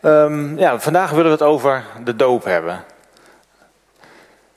[0.00, 2.84] Ehm, ja, vandaag willen we het over de doop hebben.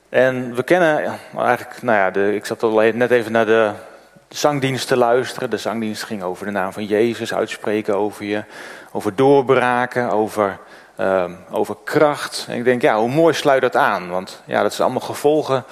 [0.08, 3.70] En we kennen eigenlijk, nou ja, de, ik zat al net even naar de
[4.28, 5.50] zangdienst te luisteren.
[5.50, 8.44] De zangdienst ging over de naam van Jezus uitspreken over je,
[8.92, 10.58] over doorbraken, over,
[10.96, 12.46] ehm, over kracht.
[12.48, 14.10] En ik denk, ja, hoe mooi sluit dat aan?
[14.10, 15.64] Want ja, dat zijn allemaal gevolgen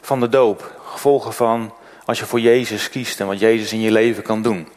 [0.00, 0.80] van de doop.
[0.84, 1.74] Gevolgen van
[2.04, 4.68] als je voor Jezus kiest en wat Jezus in je leven kan doen.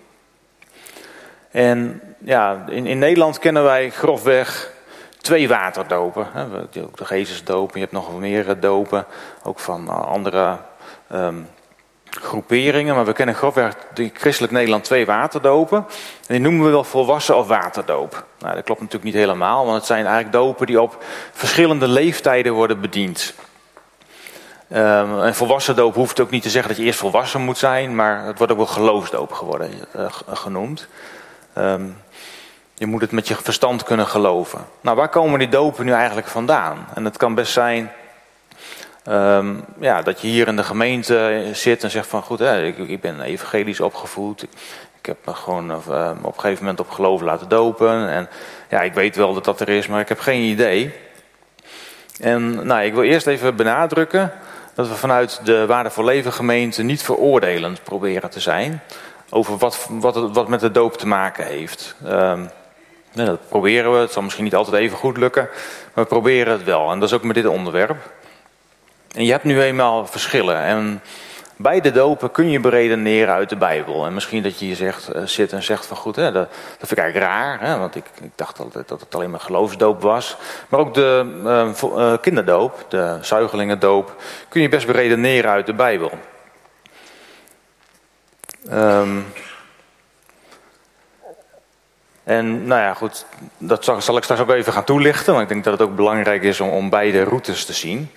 [1.52, 4.72] En ja, in, in Nederland kennen wij grofweg
[5.22, 6.28] twee waterdopen.
[6.72, 9.06] De Jezusdoop, je hebt nog meer dopen,
[9.44, 10.58] ook van eh, andere
[11.14, 11.48] um,
[12.10, 12.96] groeperingen.
[12.96, 15.78] Maar we kennen grofweg in christelijk Nederland twee waterdopen.
[15.78, 15.86] En
[16.28, 18.26] die noemen we wel volwassen of waterdoop.
[18.40, 22.54] Nou, dat klopt natuurlijk niet helemaal, want het zijn eigenlijk dopen die op verschillende leeftijden
[22.54, 23.34] worden bediend.
[24.74, 27.96] Um, en volwassen doop hoeft ook niet te zeggen dat je eerst volwassen moet zijn,
[27.96, 29.60] maar het wordt ook wel geloofsdoop
[29.96, 30.88] uh, genoemd.
[31.58, 31.98] Um,
[32.80, 34.66] je moet het met je verstand kunnen geloven.
[34.82, 36.88] Nou, waar komen die dopen nu eigenlijk vandaan?
[36.94, 37.92] En het kan best zijn
[39.08, 42.78] um, ja, dat je hier in de gemeente zit en zegt van goed, hè, ik,
[42.78, 44.44] ik ben evangelisch opgevoed.
[45.00, 48.10] Ik heb me gewoon uh, op een gegeven moment op geloof laten dopen.
[48.10, 48.30] En
[48.70, 50.94] ja, ik weet wel dat dat er is, maar ik heb geen idee.
[52.20, 54.32] En nou, ik wil eerst even benadrukken
[54.74, 58.82] dat we vanuit de Waarde voor Leven gemeente niet veroordelend proberen te zijn
[59.30, 61.96] over wat, wat, wat met de doop te maken heeft.
[62.06, 62.50] Um,
[63.14, 63.98] dat proberen we.
[63.98, 65.50] Het zal misschien niet altijd even goed lukken,
[65.94, 66.92] maar we proberen het wel.
[66.92, 67.98] En dat is ook met dit onderwerp.
[69.16, 70.58] En je hebt nu eenmaal verschillen.
[70.58, 71.02] En
[71.62, 74.06] bij de dopen kun je beredeneren uit de Bijbel.
[74.06, 76.92] En misschien dat je hier zegt, uh, zit en zegt van goed, hè, dat, vind
[76.92, 77.60] ik eigenlijk raar.
[77.62, 80.38] Hè, want ik, ik, dacht altijd dat het alleen maar geloofsdoop was.
[80.70, 81.26] Maar ook de
[81.84, 86.12] uh, kinderdoop, de zuigelingendoop, kun je best beredeneren uit de Bijbel.
[88.72, 89.26] Um,
[92.30, 93.26] en nou ja, goed,
[93.58, 95.32] dat zal, ik straks ook even gaan toelichten.
[95.34, 98.12] Want ik denk dat het ook belangrijk is om, om beide routes te zien.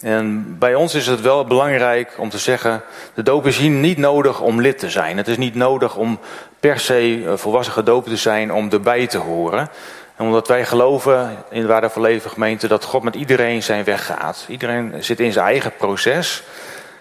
[0.00, 2.82] En bij ons is het wel belangrijk om te zeggen:
[3.14, 5.16] de doop is hier niet nodig om lid te zijn.
[5.16, 6.18] Het is niet nodig om
[6.60, 9.68] per se eh, volwassen gedoopt te zijn om erbij te horen.
[10.16, 13.84] En omdat wij geloven in de Waarde voor Leven gemeente dat God met iedereen zijn
[13.84, 14.44] weg gaat.
[14.48, 16.42] Iedereen zit in zijn eigen proces.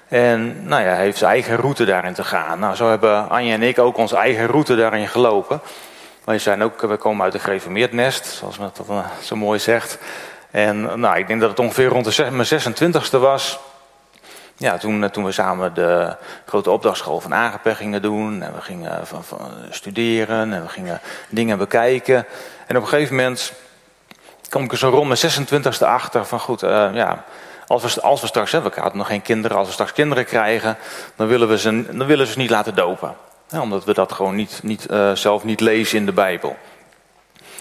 [0.07, 2.59] En nou ja, heeft zijn eigen route daarin te gaan.
[2.59, 5.61] Nou, zo hebben Anja en ik ook onze eigen route daarin gelopen.
[6.25, 9.97] Wij zijn ook, we komen uit een gereformeerd nest, zoals men dat zo mooi zegt.
[10.51, 13.59] En nou, ik denk dat het ongeveer rond de, mijn 26e was.
[14.57, 16.15] Ja, toen, toen we samen de
[16.45, 18.41] grote opdachtschool van Agape gingen doen.
[18.41, 22.25] En we gingen van, van studeren en we gingen dingen bekijken.
[22.67, 23.53] En op een gegeven moment
[24.49, 25.47] kwam ik er zo rond mijn
[25.79, 27.23] 26e achter van goed, ja,
[27.67, 30.25] als we, als we straks, hè, we hadden nog geen kinderen, als we straks kinderen
[30.25, 30.77] krijgen,
[31.15, 33.15] dan willen we ze, dan willen we ze niet laten dopen.
[33.51, 36.57] Omdat we dat gewoon niet, niet, uh, zelf niet lezen in de Bijbel.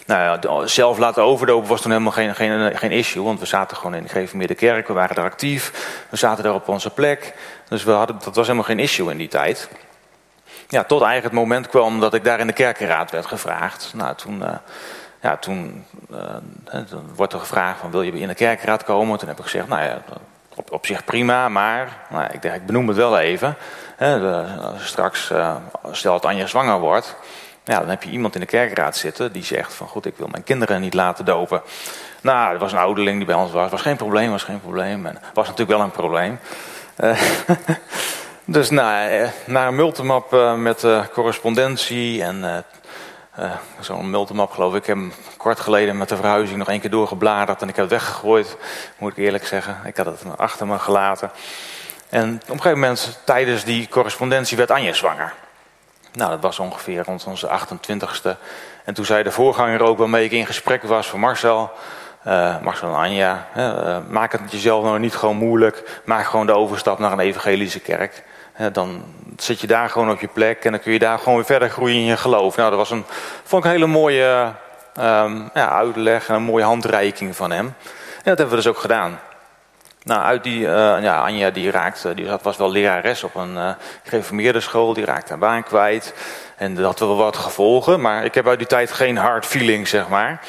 [0.07, 3.77] Nou ja, zelf laten overdopen was toen helemaal geen, geen, geen issue, want we zaten
[3.77, 5.73] gewoon in de gereformeerde kerk, we waren er actief,
[6.09, 7.35] we zaten daar op onze plek.
[7.69, 9.69] Dus we hadden, dat was helemaal geen issue in die tijd.
[10.69, 13.93] Ja, tot eigenlijk het moment kwam dat ik daar in de kerkenraad werd gevraagd.
[13.95, 14.49] Nou, toen, uh,
[15.23, 15.85] ja, toen
[17.15, 19.19] wordt er gevraagd van wil je in de kerkenraad komen?
[19.19, 20.03] Toen heb ik gezegd, nou ja,
[20.55, 23.57] op, op zich prima, maar nou, ik, denk, ik benoem het wel even.
[24.05, 24.39] Hè,
[24.79, 25.57] straks, uh,
[25.93, 27.17] stel dat Anja zwanger wordt,
[27.63, 30.45] dan heb je iemand in de kerkraad zitten die zegt van goed, ik wil mijn
[30.45, 31.63] kinderen niet laten dopen.
[32.21, 35.07] Nou, er was een ouderling die bij ons was, was geen probleem, was geen probleem.
[35.07, 36.39] En was natuurlijk wel een probleem.
[36.99, 37.21] Uh,
[38.45, 42.65] dus nou, naar een multimap met correspondentie en
[43.81, 44.81] zo'n multimap geloof ik.
[44.81, 47.91] Ik heb hem kort geleden met de verhuizing nog één keer doorgebladerd en ik heb
[47.91, 48.57] het weggegooid,
[48.99, 49.77] moet ik eerlijk zeggen.
[49.85, 51.31] Ik had het achter me gelaten.
[52.09, 55.33] En op een gegeven moment, tijdens die correspondentie, werd Anja zwanger.
[56.13, 58.37] Nou, dat was ongeveer rond onze 28ste.
[58.85, 61.71] En toen zei de voorganger ook waarmee ik in gesprek was voor Marcel.
[62.27, 66.01] Uh, Marcel en Anja, uh, maak het jezelf nou niet gewoon moeilijk.
[66.05, 68.23] Maak gewoon de overstap naar een evangelische kerk.
[68.73, 69.05] Dan
[69.37, 71.71] zit je daar gewoon op je plek en dan kun je daar gewoon weer verder
[71.71, 72.57] groeien in je geloof.
[72.57, 73.05] Nou, dat was een,
[73.45, 74.53] vond ik een hele mooie
[75.01, 77.67] um, ja, uitleg en een mooie handreiking van hem.
[77.67, 79.21] En dat hebben we dus ook gedaan.
[80.05, 80.69] Nou, uit die, uh,
[81.03, 83.71] ja, Anja die raakte, die was wel lerares op een uh,
[84.03, 86.15] gereformeerde school, die raakte haar baan kwijt.
[86.57, 89.89] En dat had wel wat gevolgen, maar ik heb uit die tijd geen hard feeling,
[89.89, 90.41] zeg maar.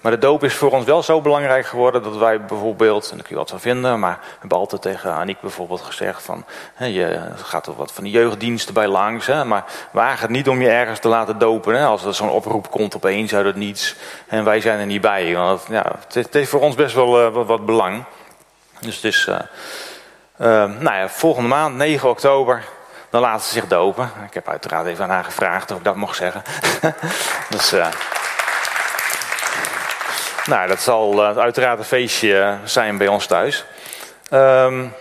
[0.00, 3.26] Maar de doop is voor ons wel zo belangrijk geworden dat wij bijvoorbeeld, en daar
[3.26, 6.86] kun je wat van vinden, maar we hebben altijd tegen Aniek bijvoorbeeld gezegd van, hè,
[6.86, 10.60] je gaat er wat van de jeugddiensten bij langs, hè, maar waag het niet om
[10.60, 11.74] je ergens te laten dopen.
[11.74, 13.96] Hè, als er zo'n oproep komt opeens uit het niets
[14.26, 15.34] en wij zijn er niet bij.
[15.34, 18.04] Want ja, het, heeft voor ons best wel wat, wat belang.
[18.80, 19.38] Dus het uh,
[20.40, 22.64] uh, nou ja, volgende maand, 9 oktober,
[23.10, 24.10] dan laten ze zich dopen.
[24.26, 26.42] Ik heb uiteraard even aan haar gevraagd of ik dat mocht zeggen.
[27.50, 27.86] dus, uh,
[30.44, 33.64] Nou, dat zal uiteraard een feestje zijn bij ons thuis.
[34.30, 34.94] Um,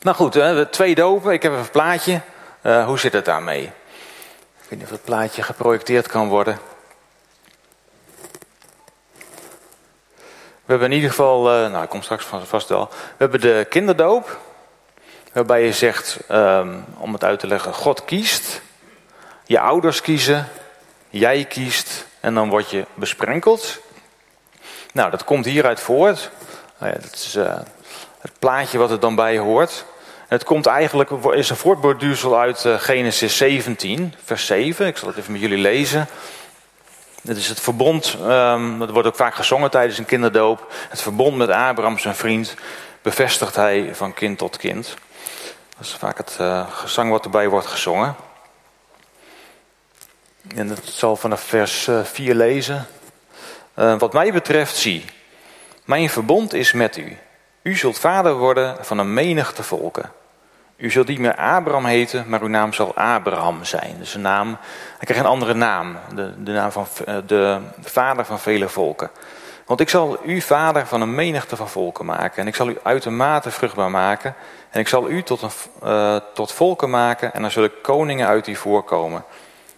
[0.00, 0.38] nou goed,
[0.70, 1.32] twee dopen.
[1.32, 2.20] Ik heb even een plaatje.
[2.62, 3.62] Hoe zit het daarmee?
[3.62, 6.58] Ik weet niet of het plaatje geprojecteerd kan worden.
[10.72, 12.88] Hebben in ieder geval, uh, nou ik kom straks vast wel.
[12.88, 14.38] We hebben de kinderdoop.
[15.32, 18.60] Waarbij je zegt, um, om het uit te leggen, God kiest.
[19.44, 20.48] Je ouders kiezen.
[21.10, 22.06] Jij kiest.
[22.20, 23.78] En dan word je besprenkeld.
[24.92, 26.30] Nou, dat komt hieruit voort.
[26.78, 27.56] Nou ja, dat is uh,
[28.20, 29.84] het plaatje wat er dan bij hoort.
[30.28, 34.86] Het komt eigenlijk, is een voortborduursel uit uh, Genesis 17, vers 7.
[34.86, 36.08] Ik zal het even met jullie lezen.
[37.26, 40.72] Het is het verbond, um, dat wordt ook vaak gezongen tijdens een kinderdoop.
[40.88, 42.54] Het verbond met Abraham, zijn vriend,
[43.02, 44.94] bevestigt hij van kind tot kind.
[45.76, 48.16] Dat is vaak het uh, gezang wat erbij wordt gezongen.
[50.56, 52.86] En dat zal vanaf vers 4 uh, lezen.
[53.78, 55.04] Uh, wat mij betreft, zie,
[55.84, 57.18] mijn verbond is met u.
[57.62, 60.12] U zult vader worden van een menigte volken.
[60.76, 63.94] U zult niet meer Abraham heten, maar uw naam zal Abraham zijn.
[63.98, 64.48] Dus een naam,
[64.96, 69.10] hij krijgt een andere naam, de, de naam van eh, de vader van vele volken.
[69.66, 72.42] Want ik zal u vader van een menigte van volken maken.
[72.42, 74.34] En ik zal u uitermate vruchtbaar maken.
[74.70, 75.50] En ik zal u tot, een,
[75.84, 77.34] uh, tot volken maken.
[77.34, 79.24] En dan zullen koningen uit u voorkomen.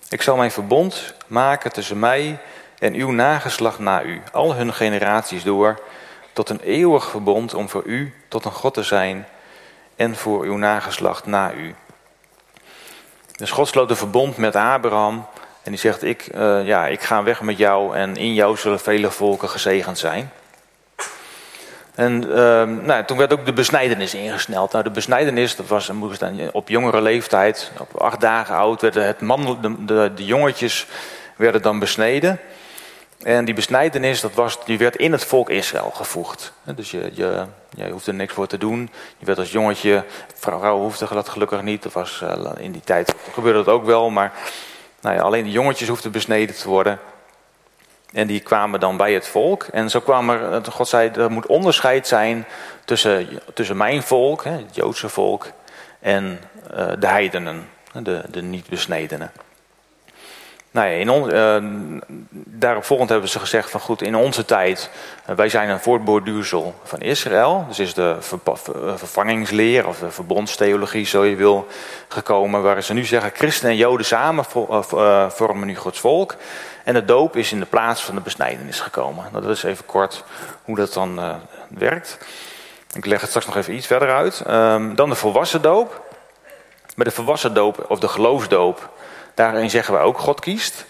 [0.09, 2.39] Ik zal mijn verbond maken tussen mij
[2.79, 4.23] en uw nageslacht na u.
[4.33, 5.81] Al hun generaties door.
[6.33, 9.27] Tot een eeuwig verbond om voor u tot een God te zijn
[9.97, 11.75] en voor uw nageslacht na u.
[13.37, 15.27] Dus God sloot een verbond met Abraham
[15.63, 18.81] en die zegt, ik, uh, ja, ik ga weg met jou en in jou zullen
[18.81, 20.31] vele volken gezegend zijn.
[21.95, 24.73] En uh, nou, toen werd ook de besnijdenis ingesneld.
[24.73, 25.91] Nou, de besnijdenis, dat was
[26.53, 30.87] op jongere leeftijd, op acht dagen oud, werden het man, de, de, de jongetjes
[31.37, 32.41] werden dan besneden.
[33.25, 36.53] En die besnijdenis, dat was, die werd in het volk Israël gevoegd.
[36.63, 37.45] Dus je, je,
[37.77, 38.91] je hoeft er niks voor te doen.
[39.19, 40.05] Je werd als jongetje,
[40.35, 41.83] vrouw hoefde dat gelukkig niet.
[41.83, 44.33] Dat was, uh, in die tijd gebeurde dat ook wel, maar
[45.01, 46.99] nou ja, alleen de jongetjes hoefden besneden te worden.
[48.13, 49.63] En die kwamen dan bij het volk.
[49.63, 52.47] En zo kwam er, God zei, er moet onderscheid zijn
[52.85, 55.47] tussen, tussen mijn volk, het Joodse volk,
[56.01, 56.41] en
[56.71, 59.31] uh, de heidenen, de, de niet-besnedenen.
[60.75, 61.57] Nou ja, in uh,
[62.47, 64.91] daarop volgend hebben ze gezegd van goed, in onze tijd,
[65.31, 67.65] uh, wij zijn een voortborduursel van Israël.
[67.69, 68.39] Dus is de ver,
[68.97, 71.67] vervangingsleer of de verbondstheologie, zo je wil,
[72.09, 72.63] gekomen.
[72.63, 74.45] Waar ze nu zeggen, christen en joden samen
[75.29, 76.35] vormen nu Gods volk.
[76.85, 79.25] En de doop is in de plaats van de besnijdenis gekomen.
[79.33, 80.25] Nou, dat is even kort
[80.65, 81.21] hoe dat dan
[81.69, 82.19] werkt.
[82.93, 84.45] Ik leg het straks nog even iets verder uit.
[84.49, 86.03] Um, dan de volwassen doop.
[86.97, 88.93] Bij de volwassen doop of de geloofsdoop
[89.35, 90.85] Daarin zeggen we ook, God kiest.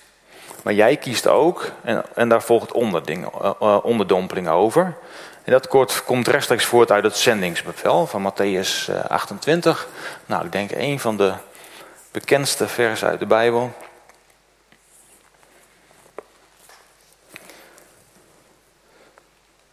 [0.62, 1.70] Maar jij kiest ook.
[1.82, 4.96] En, en daar volgt onderding, uh, uh, onderdompeling over.
[5.44, 9.88] En dat kort, komt rechtstreeks voort uit het zendingsbevel van Matthäus uh, 28.
[10.26, 11.32] Nou, ik denk een van de
[12.10, 13.72] bekendste versen uit de Bijbel.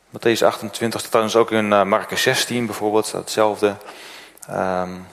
[0.10, 3.76] Matthäus 28 staat trouwens ook in Marcus 16 bijvoorbeeld, hetzelfde.
[4.50, 5.08] Um,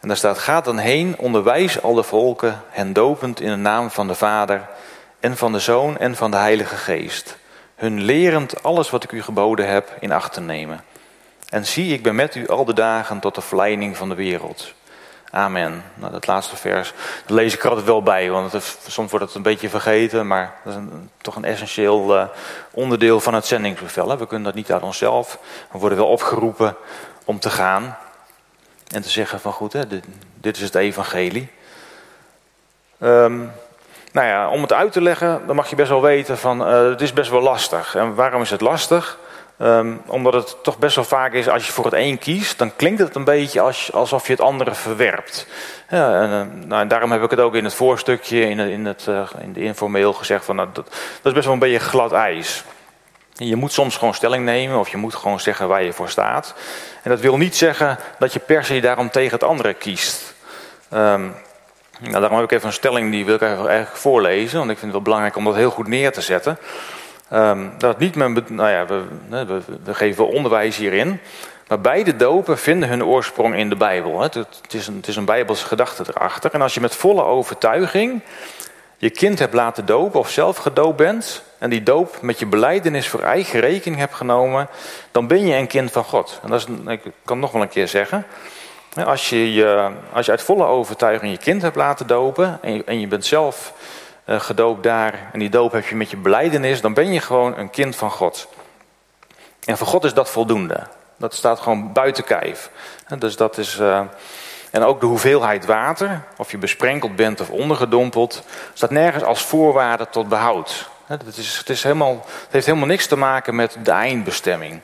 [0.00, 4.06] en daar staat, ga dan heen, onderwijs alle volken, hen dopend in de naam van
[4.06, 4.66] de Vader
[5.20, 7.36] en van de Zoon en van de Heilige Geest.
[7.74, 10.84] Hun lerend alles wat ik u geboden heb in acht te nemen.
[11.48, 14.74] En zie, ik ben met u al de dagen tot de verleiding van de wereld.
[15.30, 15.82] Amen.
[15.94, 16.92] Nou, dat laatste vers,
[17.26, 20.26] dat lees ik er altijd wel bij, want het, soms wordt het een beetje vergeten,
[20.26, 20.80] maar dat is
[21.20, 22.24] toch een essentieel uh,
[22.70, 24.08] onderdeel van het zendingsbevel.
[24.08, 24.16] Hè.
[24.16, 25.38] We kunnen dat niet uit onszelf.
[25.70, 26.76] We worden wel opgeroepen
[27.24, 27.96] om te gaan.
[28.88, 30.04] En te zeggen van goed, hè, dit,
[30.34, 31.48] dit is het evangelie.
[33.00, 33.52] Um,
[34.12, 36.88] nou ja, om het uit te leggen, dan mag je best wel weten van uh,
[36.88, 37.94] het is best wel lastig.
[37.94, 39.18] En waarom is het lastig?
[39.62, 42.76] Um, omdat het toch best wel vaak is, als je voor het een kiest, dan
[42.76, 45.46] klinkt het een beetje als, alsof je het andere verwerpt.
[45.88, 48.86] Ja, en, uh, nou, en daarom heb ik het ook in het voorstukje, in, in,
[48.86, 51.78] het, uh, in de informeel gezegd, van, nou, dat, dat is best wel een beetje
[51.78, 52.64] glad ijs.
[53.40, 56.54] Je moet soms gewoon stelling nemen of je moet gewoon zeggen waar je voor staat.
[57.02, 60.34] En dat wil niet zeggen dat je per se daarom tegen het andere kiest.
[60.92, 61.34] Um,
[62.00, 64.92] nou, daarom heb ik even een stelling die wil ik eigenlijk voorlezen, want ik vind
[64.92, 66.58] het wel belangrijk om dat heel goed neer te zetten.
[67.32, 71.20] Um, dat niet mijn, nou ja, we, we, we geven onderwijs hierin,
[71.68, 74.20] maar beide dopen vinden hun oorsprong in de Bijbel.
[74.20, 76.52] Het, is een, het is een Bijbelse gedachte erachter.
[76.52, 78.22] En als je met volle overtuiging
[78.98, 83.08] je kind hebt laten dopen of zelf gedoopt bent en die doop met je beleidenis
[83.08, 84.68] voor eigen rekening hebt genomen,
[85.10, 86.40] dan ben je een kind van God.
[86.42, 88.26] En dat is, ik kan nog wel een keer zeggen.
[89.04, 92.84] Als je, je, als je uit volle overtuiging je kind hebt laten dopen en je,
[92.84, 93.72] en je bent zelf
[94.26, 97.70] gedoopt daar en die doop heb je met je beleidenis, dan ben je gewoon een
[97.70, 98.48] kind van God.
[99.64, 100.86] En voor God is dat voldoende.
[101.16, 102.70] Dat staat gewoon buiten kijf.
[103.18, 103.78] Dus dat is.
[103.78, 104.00] Uh,
[104.70, 110.06] en ook de hoeveelheid water, of je besprenkeld bent of ondergedompeld, staat nergens als voorwaarde
[110.10, 110.88] tot behoud.
[111.06, 114.80] Het, is, het, is helemaal, het heeft helemaal niks te maken met de eindbestemming.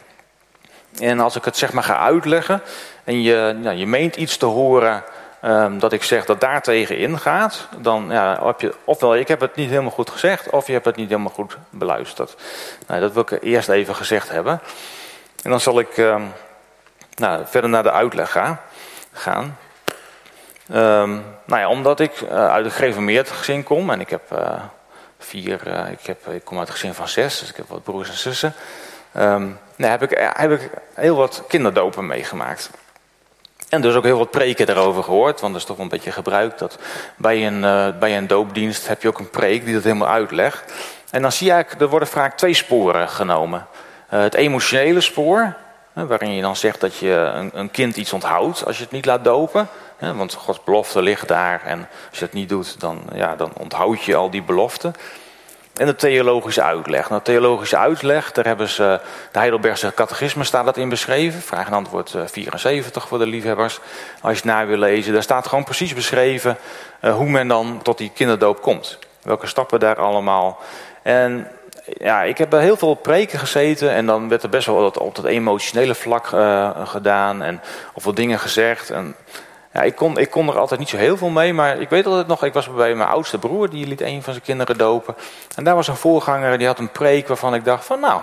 [1.01, 2.63] En als ik het zeg maar ga uitleggen
[3.05, 5.05] en je, nou, je meent iets te horen
[5.45, 9.41] um, dat ik zeg dat daar tegen ingaat, dan ja, heb je ofwel ik heb
[9.41, 12.37] het niet helemaal goed gezegd, of je hebt het niet helemaal goed beluisterd.
[12.87, 14.61] Nou, dat wil ik eerst even gezegd hebben.
[15.43, 16.33] En dan zal ik um,
[17.15, 18.37] nou, verder naar de uitleg
[19.13, 19.57] gaan.
[20.73, 24.63] Um, nou ja, omdat ik uh, uit een gereformeerd gezin kom en ik heb uh,
[25.19, 27.83] vier, uh, ik, heb, ik kom uit een gezin van zes, dus ik heb wat
[27.83, 28.55] broers en zussen.
[29.17, 32.71] Um, nou, heb, ik, heb ik heel wat kinderdopen meegemaakt.
[33.69, 36.13] En dus ook heel wat preken daarover gehoord, want dat is toch wel een beetje
[36.13, 36.79] gebruikt dat
[37.17, 37.61] bij een,
[37.99, 40.73] bij een doopdienst heb je ook een preek die dat helemaal uitlegt.
[41.11, 43.67] En dan zie je eigenlijk, er worden vaak twee sporen genomen.
[44.09, 45.57] het emotionele spoor,
[45.93, 49.07] waarin je dan zegt dat je een, een kind iets onthoudt als je het niet
[49.07, 53.37] laat dopen want Gods belofte ligt daar en als je het niet doet, dan, ja,
[53.37, 54.95] dan onthoud je al die beloften.
[55.75, 57.11] En de theologische uitleg.
[57.11, 59.01] Nou, theologische uitleg, daar hebben ze,
[59.33, 61.41] de Heidelbergse catechisme staat dat in beschreven.
[61.41, 63.81] Vraag en antwoord 74 eh, voor de liefhebbers.
[64.21, 66.57] Als je het na wil lezen, daar staat gewoon precies beschreven
[67.01, 68.99] uh, hoe men dan tot die kinderdoop komt.
[69.23, 70.59] Welke stappen daar allemaal.
[71.03, 71.49] En
[71.85, 75.25] ja, ik heb heel veel preken gezeten en dan werd er best wel op dat
[75.25, 77.61] emotionele vlak uh, gedaan en
[77.95, 78.91] of wat dingen gezegd.
[78.91, 79.15] En
[79.83, 82.27] ik, kon, ik kon er altijd niet zo heel veel mee, maar ik weet altijd
[82.27, 85.15] nog, ik was bij mijn oudste broer, die liet een van zijn kinderen dopen.
[85.57, 88.21] En daar was een voorganger, die had een preek waarvan ik dacht van nou,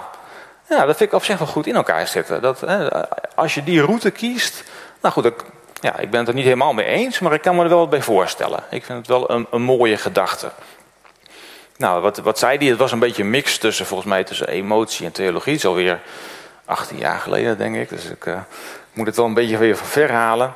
[0.69, 2.41] ja, dat vind ik op zich wel goed in elkaar zitten.
[2.41, 2.87] Dat, hè,
[3.35, 4.63] als je die route kiest,
[5.01, 5.43] nou goed, ik,
[5.79, 7.77] ja, ik ben het er niet helemaal mee eens, maar ik kan me er wel
[7.79, 8.63] wat bij voorstellen.
[8.69, 10.51] Ik vind het wel een, een mooie gedachte.
[11.77, 12.67] Nou, wat, wat zei hij?
[12.67, 15.53] Het was een beetje een mix tussen, volgens mij, tussen emotie en theologie.
[15.53, 15.99] Het is alweer
[16.65, 17.89] 18 jaar geleden, denk ik.
[17.89, 18.39] Dus ik uh,
[18.93, 20.53] moet het wel een beetje weer van halen.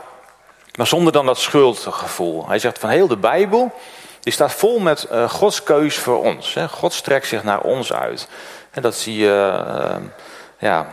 [0.75, 2.47] Maar zonder dan dat schuldgevoel.
[2.47, 3.71] Hij zegt van heel de Bijbel,
[4.19, 6.53] die staat vol met uh, Gods keus voor ons.
[6.53, 6.67] Hè.
[6.67, 8.27] God strekt zich naar ons uit.
[8.71, 9.95] En dat zie je, uh,
[10.57, 10.87] ja,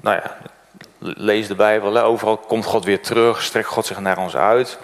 [0.00, 0.36] nou ja,
[0.98, 1.98] lees de Bijbel.
[1.98, 4.78] Overal komt God weer terug, strekt God zich naar ons uit.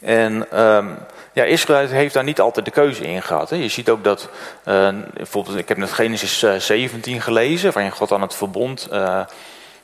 [0.00, 0.98] En um,
[1.32, 3.50] ja, Israël heeft daar niet altijd de keuze in gehad.
[3.50, 3.56] Hè.
[3.56, 4.28] Je ziet ook dat,
[4.64, 8.88] uh, bijvoorbeeld, ik heb net Genesis 17 gelezen, waarin God aan het verbond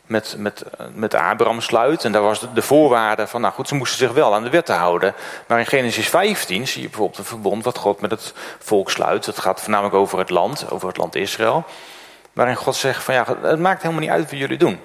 [0.07, 2.05] met, met, met Abraham sluit.
[2.05, 4.51] En daar was de, de, voorwaarde van, nou goed, ze moesten zich wel aan de
[4.51, 5.15] wetten houden.
[5.47, 9.25] Maar in Genesis 15 zie je bijvoorbeeld een verbond wat God met het volk sluit.
[9.25, 11.65] Dat gaat voornamelijk over het land, over het land Israël.
[12.33, 14.81] Waarin God zegt van ja, het maakt helemaal niet uit wat jullie doen.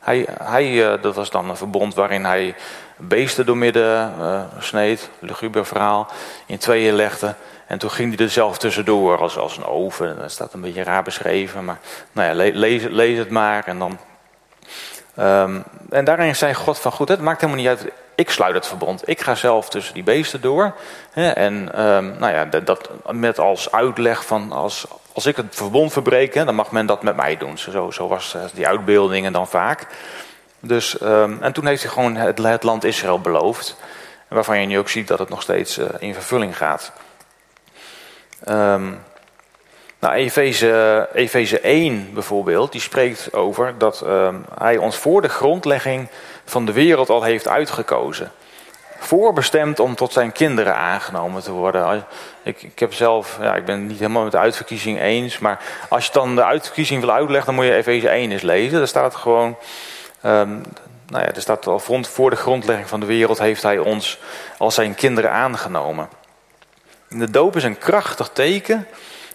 [0.00, 2.54] Hij, hij, eh, dat was dan een verbond waarin hij
[2.96, 6.08] beesten doormidden uh, sneed, luguber verhaal,
[6.46, 7.34] in tweeën legde.
[7.66, 10.16] En toen ging hij er zelf tussendoor als, als een oven.
[10.18, 11.78] Dat staat een beetje raar beschreven, maar
[12.12, 12.50] nou ja,
[12.90, 13.98] lees het maar en dan
[15.18, 18.66] Um, en daarin zei God van goed, het maakt helemaal niet uit, ik sluit het
[18.66, 19.08] verbond.
[19.08, 20.74] Ik ga zelf tussen die beesten door.
[21.10, 21.54] Hè, en
[21.86, 26.54] um, nou ja, dat met als uitleg van als, als ik het verbond verbreek, dan
[26.54, 27.58] mag men dat met mij doen.
[27.58, 29.86] Zo, zo was eh, die uitbeeldingen dan vaak.
[30.60, 33.76] Dus, um, en toen heeft hij gewoon het, land Israël beloofd.
[34.28, 36.92] Waarvan je nu ook ziet dat het nog steeds uh, in vervulling gaat.
[38.48, 38.98] Um,
[40.06, 46.08] nou, Efeze, Efeze 1 bijvoorbeeld, die spreekt over dat uh, hij ons voor de grondlegging
[46.44, 48.32] van de wereld al heeft uitgekozen.
[48.98, 52.06] Voorbestemd om tot zijn kinderen aangenomen te worden.
[52.42, 56.06] Ik, ik heb zelf, ja, ik ben niet helemaal met de uitverkiezing eens, maar als
[56.06, 58.78] je dan de uitverkiezing wil uitleggen, dan moet je Efeze 1 eens lezen.
[58.78, 59.56] Daar staat gewoon,
[60.22, 60.62] um,
[61.08, 64.18] nou ja, er staat al voor de grondlegging van de wereld heeft hij ons
[64.58, 66.08] als zijn kinderen aangenomen.
[67.08, 68.86] de doop is een krachtig teken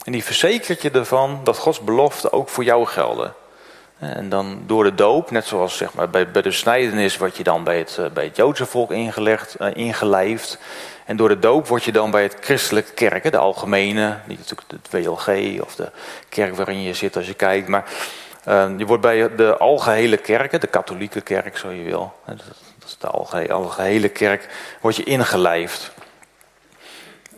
[0.03, 3.34] en die verzekert je ervan dat Gods beloften ook voor jou gelden.
[4.00, 7.43] En dan door de doop, net zoals zeg maar, bij, bij de snijdenis word je
[7.43, 10.58] dan bij het, eh, bij het Joodse volk ingelegd, uh, ingelijfd.
[11.05, 14.72] En door de doop word je dan bij het christelijke kerk, de algemene, niet natuurlijk
[14.72, 15.91] het WLG of de
[16.29, 17.67] kerk waarin je zit als je kijkt.
[17.67, 17.86] Maar
[18.48, 22.13] uh, je wordt bij de algehele kerken, de katholieke kerk zo je wil.
[22.25, 22.38] Dat
[22.86, 24.48] is de algehele, algehele kerk,
[24.81, 25.91] word je ingelijfd.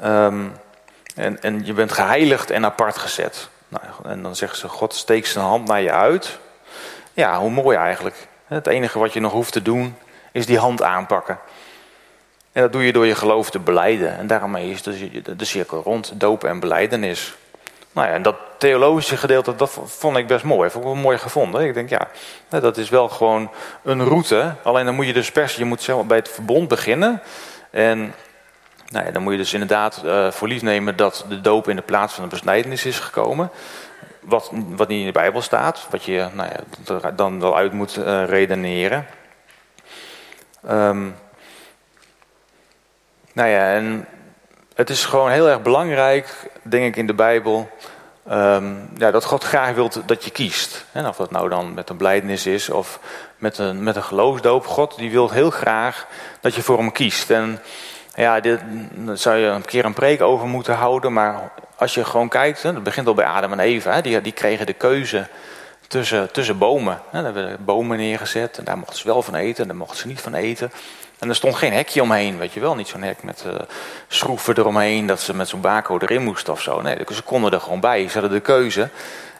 [0.03, 0.53] Um,
[1.15, 3.49] en, en je bent geheiligd en apart gezet.
[3.67, 6.39] Nou, en dan zeggen ze, God steekt zijn hand naar je uit.
[7.13, 8.27] Ja, hoe mooi eigenlijk.
[8.45, 9.95] Het enige wat je nog hoeft te doen,
[10.31, 11.39] is die hand aanpakken.
[12.51, 14.17] En dat doe je door je geloof te beleiden.
[14.17, 17.35] En daarmee is de, de cirkel rond, dopen en beleidenis.
[17.91, 20.69] Nou ja, en dat theologische gedeelte, dat vond ik best mooi.
[20.69, 21.61] Vond ik wel mooi gevonden.
[21.61, 22.07] Ik denk, ja,
[22.49, 23.51] dat is wel gewoon
[23.83, 24.55] een route.
[24.63, 27.21] Alleen dan moet je dus pers, je moet zelf bij het verbond beginnen.
[27.69, 28.13] En
[28.93, 31.81] Nou dan moet je dus inderdaad uh, voor lief nemen dat de doop in de
[31.81, 33.49] plaats van de besnijdenis is gekomen.
[34.19, 37.97] Wat, wat niet in de Bijbel staat, wat je nou ja, dan wel uit moet
[37.97, 39.05] uh, redeneren.
[40.69, 41.15] Um,
[43.33, 44.07] nou ja, en
[44.75, 47.69] het is gewoon heel erg belangrijk, denk ik, in de Bijbel.
[48.31, 50.85] Um, ja, dat God graag wil dat je kiest.
[50.91, 52.99] En of dat nou dan met een blijdenis is of
[53.37, 54.65] met een, met een geloofsdoop.
[54.65, 56.07] God die wil heel graag
[56.41, 57.29] dat je voor hem kiest.
[57.29, 57.59] En
[58.15, 58.59] ja, dit,
[58.91, 61.13] daar zou je een keer een preek over moeten houden.
[61.13, 64.01] Maar als je gewoon kijkt, dat begint al bij Adam en Eva.
[64.01, 65.27] Die, die kregen de keuze
[65.87, 67.01] tussen, tussen bomen.
[67.09, 69.97] Hè, daar werden bomen neergezet en daar mochten ze wel van eten en daar mochten
[69.97, 70.71] ze niet van eten.
[71.19, 72.75] En er stond geen hekje omheen, weet je wel.
[72.75, 73.53] Niet zo'n hek met uh,
[74.07, 76.81] schroeven eromheen dat ze met zo'n bako erin moesten of zo.
[76.81, 78.07] Nee, ze konden er gewoon bij.
[78.07, 78.89] Ze hadden de keuze.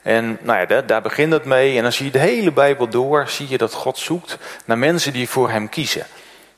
[0.02, 1.78] En nou ja, daar, daar begint het mee.
[1.78, 5.14] En dan zie je de hele Bijbel door, zie je dat God zoekt naar mensen
[5.14, 6.06] die voor hem kiezen.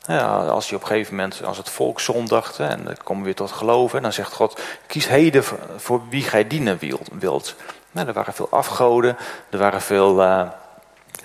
[0.08, 3.26] Ja, als je op een gegeven moment, als het volk zondigt en dan komen we
[3.26, 5.44] weer tot geloven, dan zegt God, kies heden
[5.78, 6.80] voor wie gij dienen
[7.20, 7.56] wilt.
[7.92, 9.18] Nou, er waren veel afgoden,
[9.50, 10.48] er waren veel uh,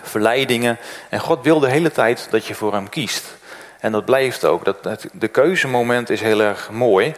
[0.02, 0.78] verleidingen.
[1.08, 3.38] En God wil de hele tijd dat je voor hem kiest.
[3.80, 4.64] En dat blijft ook.
[4.64, 7.14] Dat, het, de keuzemoment is heel erg mooi.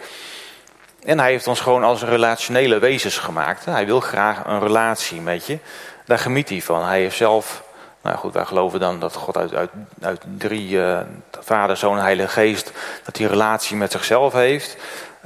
[1.04, 3.64] En hij heeft ons gewoon als relationele wezens gemaakt.
[3.64, 5.58] Hij wil graag een relatie met je.
[6.04, 6.84] Daar geniet hij van.
[6.84, 7.62] Hij heeft zelf,
[8.02, 11.00] nou goed, wij geloven dan dat God uit, uit, uit drie, uh,
[11.40, 12.72] vader, zoon en heilige geest,
[13.04, 14.76] dat hij een relatie met zichzelf heeft.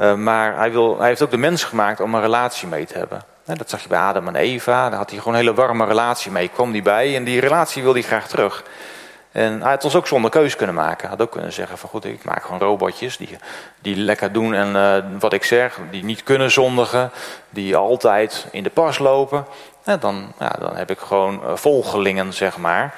[0.00, 2.98] Uh, maar hij, wil, hij heeft ook de mens gemaakt om een relatie mee te
[2.98, 3.22] hebben.
[3.44, 4.88] Dat zag je bij Adam en Eva.
[4.88, 6.48] Daar had hij gewoon een hele warme relatie mee.
[6.48, 8.64] Kwam die bij en die relatie wil hij graag terug.
[9.32, 11.00] En hij had ons ook zonder keus kunnen maken.
[11.00, 13.38] Hij had ook kunnen zeggen van goed, ik maak gewoon robotjes die,
[13.78, 17.10] die lekker doen en uh, wat ik zeg, die niet kunnen zondigen,
[17.50, 19.44] die altijd in de pas lopen.
[19.94, 22.94] Dan, ja, dan heb ik gewoon uh, volgelingen, zeg maar.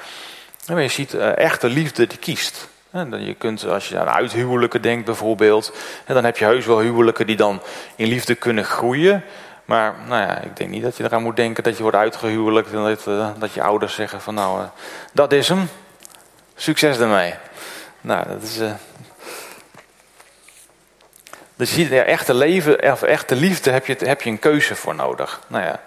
[0.65, 2.67] Je ziet uh, echte liefde die kiest.
[3.09, 5.73] Je kunt, als je aan uithuwelijken denkt bijvoorbeeld,
[6.05, 7.61] dan heb je heus wel huwelijken die dan
[7.95, 9.23] in liefde kunnen groeien.
[9.65, 12.73] Maar nou ja, ik denk niet dat je eraan moet denken dat je wordt uitgehuwelijkt
[12.73, 14.65] en dat, dat je ouders zeggen van nou,
[15.13, 15.69] dat is hem.
[16.55, 17.33] Succes daarmee.
[18.01, 18.59] Nou, dat is.
[18.59, 18.71] Uh...
[21.55, 24.95] Dus je ja, echte leven, of echte liefde heb je, heb je een keuze voor
[24.95, 25.41] nodig.
[25.47, 25.79] Nou ja.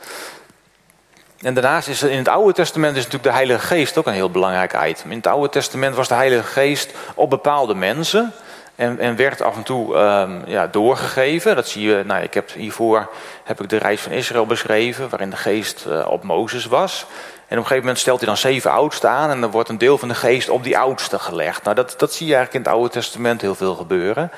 [1.42, 4.30] En daarnaast is in het Oude Testament is natuurlijk de Heilige Geest ook een heel
[4.30, 5.10] belangrijk item.
[5.10, 8.32] In het Oude Testament was de Heilige Geest op bepaalde mensen.
[8.74, 11.56] En, en werd af en toe um, ja, doorgegeven.
[11.56, 13.10] Dat zie je, nou, ik heb hiervoor
[13.44, 17.06] heb ik de reis van Israël beschreven, waarin de geest uh, op Mozes was.
[17.52, 19.78] En op een gegeven moment stelt hij dan zeven oudsten aan en dan wordt een
[19.78, 21.62] deel van de geest op die oudsten gelegd.
[21.62, 24.30] Nou, dat, dat zie je eigenlijk in het Oude Testament heel veel gebeuren.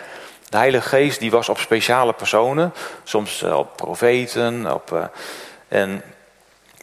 [0.49, 4.75] De Heilige Geest die was op speciale personen, soms eh, op profeten.
[4.75, 5.05] Op, uh,
[5.69, 6.03] en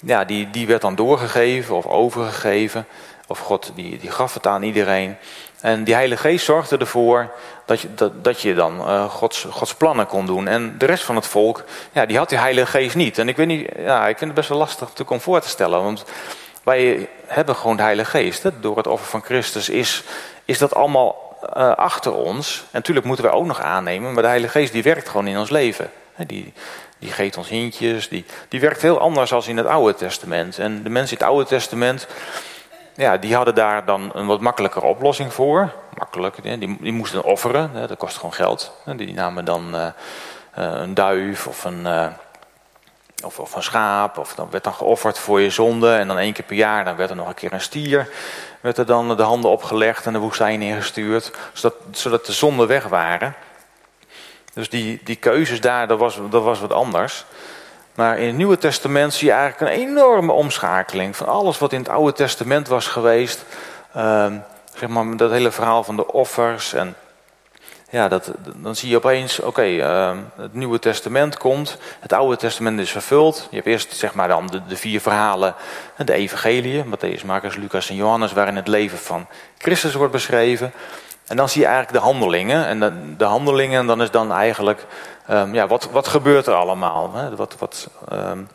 [0.05, 2.85] ja, die, die werd dan doorgegeven of overgegeven.
[3.27, 5.17] Of God die, die gaf het aan iedereen.
[5.61, 7.31] En die Heilige Geest zorgde ervoor
[7.65, 10.47] dat je, dat, dat je dan uh, Gods, Gods plannen kon doen.
[10.47, 13.17] En de rest van het volk, ja, die had die Heilige Geest niet.
[13.17, 15.83] En ik weet niet, ja, ik vind het best wel lastig om voor te stellen.
[15.83, 16.05] Want
[16.63, 18.49] wij hebben gewoon de Heilige Geest.
[18.59, 20.03] Door het offer van Christus is,
[20.45, 22.59] is dat allemaal uh, achter ons.
[22.59, 25.37] En natuurlijk moeten wij ook nog aannemen, maar de Heilige Geest die werkt gewoon in
[25.37, 25.91] ons leven.
[26.27, 26.53] Die,
[27.01, 30.59] die geeft ons hintjes, die, die werkt heel anders dan in het Oude Testament.
[30.59, 32.07] En de mensen in het Oude Testament,
[32.95, 35.73] ja, die hadden daar dan een wat makkelijkere oplossing voor.
[35.97, 38.71] Makkelijk, die, die moesten offeren, dat kost gewoon geld.
[38.95, 39.87] Die namen dan uh,
[40.53, 42.07] een duif of een, uh,
[43.23, 45.93] of, of, een schaap, of dan werd dan geofferd voor je zonde.
[45.93, 48.09] En dan één keer per jaar dan werd er nog een keer een stier.
[48.59, 52.87] Werd er dan de handen opgelegd en de woestijn ingestuurd, zodat, zodat de zonden weg
[52.87, 53.35] waren.
[54.53, 57.25] Dus die, die keuzes daar, dat was, dat was wat anders.
[57.95, 61.79] Maar in het Nieuwe Testament zie je eigenlijk een enorme omschakeling van alles wat in
[61.79, 63.45] het Oude Testament was geweest.
[63.97, 64.25] Uh,
[64.75, 66.73] zeg maar dat hele verhaal van de offers.
[66.73, 66.95] En
[67.89, 72.79] ja, dat, dan zie je opeens, oké, uh, het Nieuwe Testament komt, het Oude Testament
[72.79, 73.47] is vervuld.
[73.49, 75.55] Je hebt eerst zeg maar dan de, de vier verhalen,
[76.05, 80.73] de evangeliën, Matthäus, Marcus, Lucas en Johannes, waarin het leven van Christus wordt beschreven.
[81.31, 82.65] En dan zie je eigenlijk de handelingen.
[82.65, 84.85] En de, de handelingen, dan is dan eigenlijk
[85.29, 87.13] Um, ja, wat, wat gebeurt er allemaal?
[87.13, 87.35] Hè?
[87.35, 88.49] Wat, wat, um,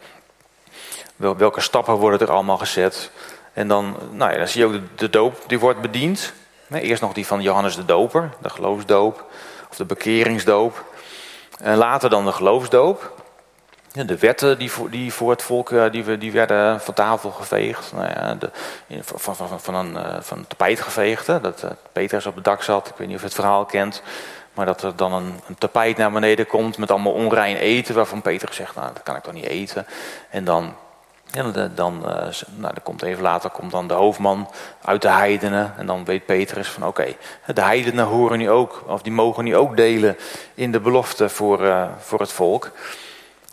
[1.16, 3.10] wel, welke stappen worden er allemaal gezet?
[3.52, 6.32] En dan, nou ja, dan zie je ook de, de doop, die wordt bediend.
[6.70, 9.24] Eerst nog die van Johannes de Doper, de geloofsdoop,
[9.70, 10.84] of de bekeringsdoop.
[11.58, 13.12] En later dan de geloofsdoop.
[14.04, 17.92] De wetten die voor, die voor het volk eh, die, die werden van tafel geveegd.
[17.92, 18.36] Nou ja,
[19.02, 21.26] van, van, van, een, eh, van tapijt geveegd.
[21.26, 22.88] Dat uh, Petrus op het dak zat.
[22.88, 24.02] Ik weet niet of je het verhaal kent.
[24.54, 27.94] Maar dat er dan een, een, tapijt naar beneden komt met allemaal onrein eten.
[27.94, 29.86] Waarvan Peter zegt, nou dat kan ik toch niet eten.
[30.30, 30.74] En dan
[31.32, 32.14] En dan, uh,
[32.56, 34.50] nou, dan komt even later komt dan de hoofdman
[34.82, 35.74] uit de heidenen.
[35.76, 37.16] En dan weet Petrus van oké,
[37.54, 40.16] de heidenen horen nu ook, of die mogen nu ook delen
[40.54, 42.70] in de belofte voor, voor het volk.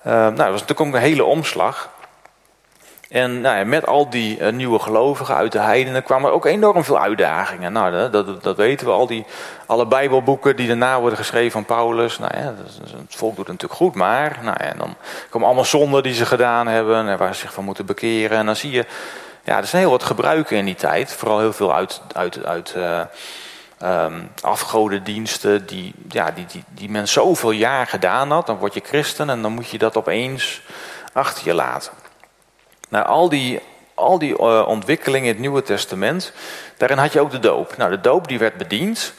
[0.05, 1.89] Uh, nou, dat was natuurlijk ook een hele omslag.
[3.13, 6.45] En nou ja, met al die uh, nieuwe gelovigen uit de heidenen kwamen er ook
[6.45, 7.71] enorm veel uitdagingen.
[7.71, 9.25] Nou, dat, dat, weten we, al die,
[9.65, 12.19] alle bijbelboeken die daarna worden geschreven van Paulus.
[12.19, 12.53] Nou ja,
[12.97, 14.95] het volk doet natuurlijk goed, maar nou ja, dan
[15.29, 18.37] komen allemaal zonden die ze gedaan hebben en waar ze zich van moeten bekeren.
[18.37, 18.85] En dan zie je,
[19.43, 21.13] ja, er zijn heel wat gebruiken in die tijd.
[21.13, 23.01] Vooral heel veel uit, uit, uit uh,
[23.83, 28.45] um, afgodendiensten die, ja, die, die, die men zoveel jaar gedaan had.
[28.45, 30.61] Dan word je christen en dan moet je dat opeens
[31.13, 31.91] achter je laten.
[32.89, 33.59] Nou, al die,
[33.93, 36.33] al die uh, ontwikkelingen in het Nieuwe Testament,
[36.77, 37.77] daarin had je ook de doop.
[37.77, 39.13] Nou, de doop die werd bediend.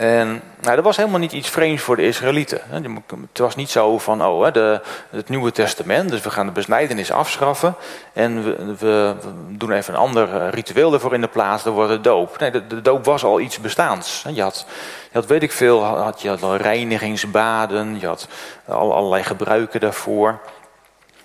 [0.00, 2.60] En nou, dat was helemaal niet iets vreemds voor de Israëlieten.
[2.70, 7.12] Het was niet zo van, oh, de, het Nieuwe Testament, dus we gaan de besnijdenis
[7.12, 7.74] afschaffen.
[8.12, 9.14] En we, we,
[9.48, 12.38] doen even een ander eh, ritueel ervoor in de plaats, dan wordt het doop.
[12.38, 14.24] Nee, de, de, doop was al iets bestaans.
[14.32, 14.66] Je had,
[15.12, 18.28] je had weet ik veel, had, je had reinigingsbaden, je had
[18.66, 20.40] allerlei gebruiken daarvoor.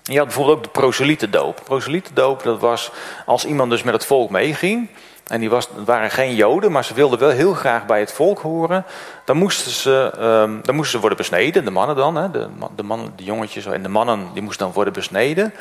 [0.04, 1.62] Je had bijvoorbeeld ook de proselietendoop.
[1.64, 2.92] Proselietendoop, dat was
[3.26, 4.90] als iemand dus met het volk meeging.
[5.28, 5.50] En die
[5.86, 8.86] waren geen joden, maar ze wilden wel heel graag bij het volk horen.
[9.24, 12.16] Dan moesten ze, um, dan moesten ze worden besneden, de mannen dan.
[12.16, 15.54] Hè, de, de, mannen, de jongetjes en de mannen die moesten dan worden besneden.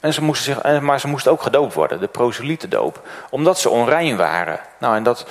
[0.00, 3.02] En ze moesten zich, maar ze moesten ook gedoopt worden, de proselietendoop.
[3.30, 4.60] Omdat ze onrein waren.
[4.78, 5.26] Nou, en, dat,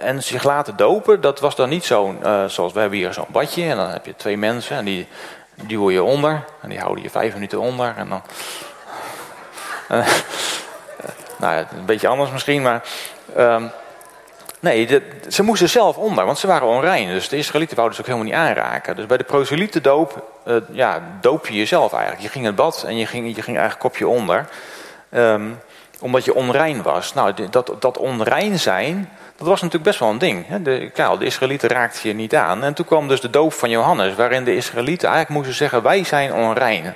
[0.00, 3.24] en zich laten dopen, dat was dan niet zo, uh, zoals we hebben hier zo'n
[3.28, 3.62] badje.
[3.64, 5.06] En dan heb je twee mensen en die
[5.54, 6.44] duw je onder.
[6.60, 7.94] En die houden je vijf minuten onder.
[7.96, 8.22] En dan...
[11.40, 12.82] Nou een beetje anders misschien, maar...
[13.38, 13.70] Um,
[14.60, 17.08] nee, ze moesten zelf onder, want ze waren onrein.
[17.08, 18.96] Dus de Israëlieten wouden ze ook helemaal niet aanraken.
[18.96, 22.22] Dus bij de proselytendoop, uh, ja, doop je jezelf eigenlijk.
[22.22, 24.48] Je ging het bad en je ging, je ging eigenlijk kopje onder.
[25.12, 25.58] Um,
[26.00, 27.14] omdat je onrein was.
[27.14, 30.46] Nou, dat, dat onrein zijn, dat was natuurlijk best wel een ding.
[30.56, 32.64] De, de Israëlieten raakten je niet aan.
[32.64, 36.04] En toen kwam dus de doop van Johannes, waarin de Israëlieten eigenlijk moesten zeggen: wij
[36.04, 36.94] zijn onrein.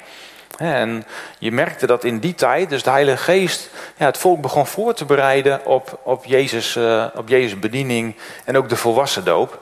[0.56, 1.04] En
[1.38, 4.94] je merkte dat in die tijd, dus de Heilige Geest, ja, het volk begon voor
[4.94, 9.60] te bereiden op, op, Jezus, uh, op Jezus' bediening en ook de volwassen doop.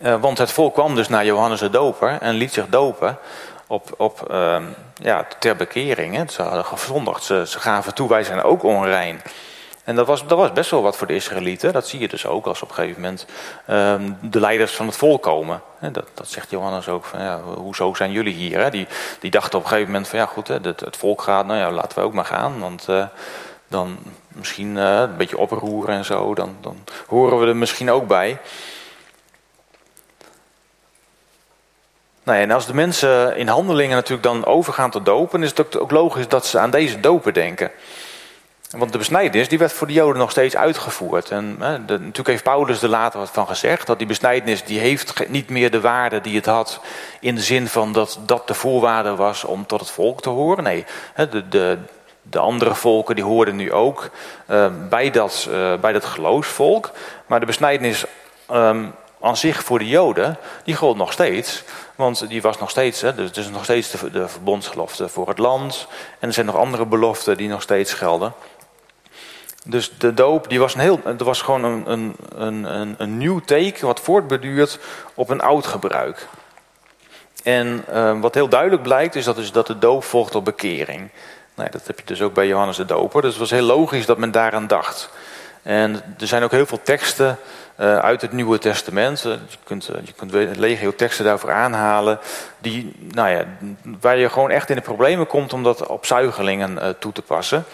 [0.00, 3.18] Uh, want het volk kwam dus naar Johannes de Doper en liet zich dopen
[3.66, 4.56] op, op uh,
[4.94, 6.16] ja, ter bekering.
[6.16, 6.22] Hè.
[6.28, 9.22] Ze hadden gezondigd, ze, ze gaven toe, wij zijn ook onrein.
[9.84, 11.72] En dat was, dat was best wel wat voor de Israëlieten.
[11.72, 13.26] Dat zie je dus ook als op een gegeven moment
[13.70, 15.62] um, de leiders van het volk komen.
[15.80, 18.60] Dat, dat zegt Johannes ook van, ja, hoezo zijn jullie hier?
[18.60, 18.70] Hè?
[18.70, 18.86] Die,
[19.20, 21.58] die dachten op een gegeven moment van, ja goed, hè, het, het volk gaat, nou
[21.58, 22.60] ja, laten we ook maar gaan.
[22.60, 23.04] Want uh,
[23.68, 28.06] dan misschien uh, een beetje oproeren en zo, dan, dan horen we er misschien ook
[28.06, 28.38] bij.
[32.22, 35.78] Nou ja, en als de mensen in handelingen natuurlijk dan overgaan tot dopen, is het
[35.78, 37.70] ook logisch dat ze aan deze dopen denken.
[38.76, 41.30] Want de besnijdenis die werd voor de Joden nog steeds uitgevoerd.
[41.30, 43.86] En hè, natuurlijk heeft Paulus er later wat van gezegd.
[43.86, 46.80] Dat die besnijdenis die heeft niet meer de waarde die het had.
[47.20, 50.64] In de zin van dat dat de voorwaarde was om tot het volk te horen.
[50.64, 51.78] Nee, de, de,
[52.22, 54.10] de andere volken die hoorden nu ook
[54.48, 56.90] uh, bij, dat, uh, bij dat geloofsvolk.
[57.26, 58.04] Maar de besnijdenis
[58.52, 61.64] um, aan zich voor de Joden, die gold nog steeds.
[61.94, 65.86] Want die was nog steeds, hè, dus nog steeds de, de verbondsgelofte voor het land.
[66.18, 68.32] En er zijn nog andere beloften die nog steeds gelden.
[69.64, 72.16] Dus de doop die was, een heel, het was gewoon een, een,
[72.74, 74.78] een, een nieuw teken wat voortbeduurt
[75.14, 76.28] op een oud gebruik.
[77.42, 81.10] En uh, wat heel duidelijk blijkt is dat, dus dat de doop volgt op bekering.
[81.54, 83.22] Nou, dat heb je dus ook bij Johannes de Doper.
[83.22, 85.10] Dus het was heel logisch dat men daaraan dacht.
[85.62, 87.38] En er zijn ook heel veel teksten
[87.80, 89.24] uh, uit het Nieuwe Testament.
[89.24, 92.18] Uh, je kunt, je kunt legio teksten daarvoor aanhalen.
[92.58, 93.44] Die, nou ja,
[94.00, 97.64] waar je gewoon echt in de problemen komt om dat op zuigelingen toe te passen.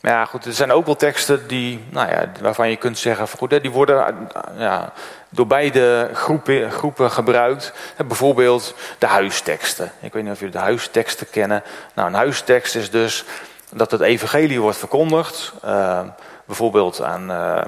[0.00, 3.62] Ja, goed, er zijn ook wel teksten die, nou ja, waarvan je kunt zeggen, goed,
[3.62, 4.28] die worden
[4.58, 4.92] ja,
[5.28, 7.72] door beide groepen, groepen gebruikt.
[8.06, 9.92] Bijvoorbeeld de huisteksten.
[10.00, 11.62] Ik weet niet of jullie de huisteksten kennen.
[11.94, 13.24] Nou, een huistekst is dus
[13.72, 15.52] dat het evangelie wordt verkondigd.
[15.64, 16.00] Uh,
[16.44, 17.62] bijvoorbeeld aan, uh,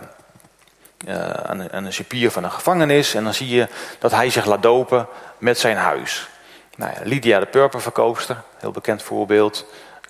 [1.06, 3.14] uh, aan, aan, een cipier van een gevangenis.
[3.14, 5.06] En dan zie je dat hij zich laat dopen
[5.38, 6.28] met zijn huis.
[6.76, 9.66] Nou ja, Lydia de purperverkoopster, heel bekend voorbeeld.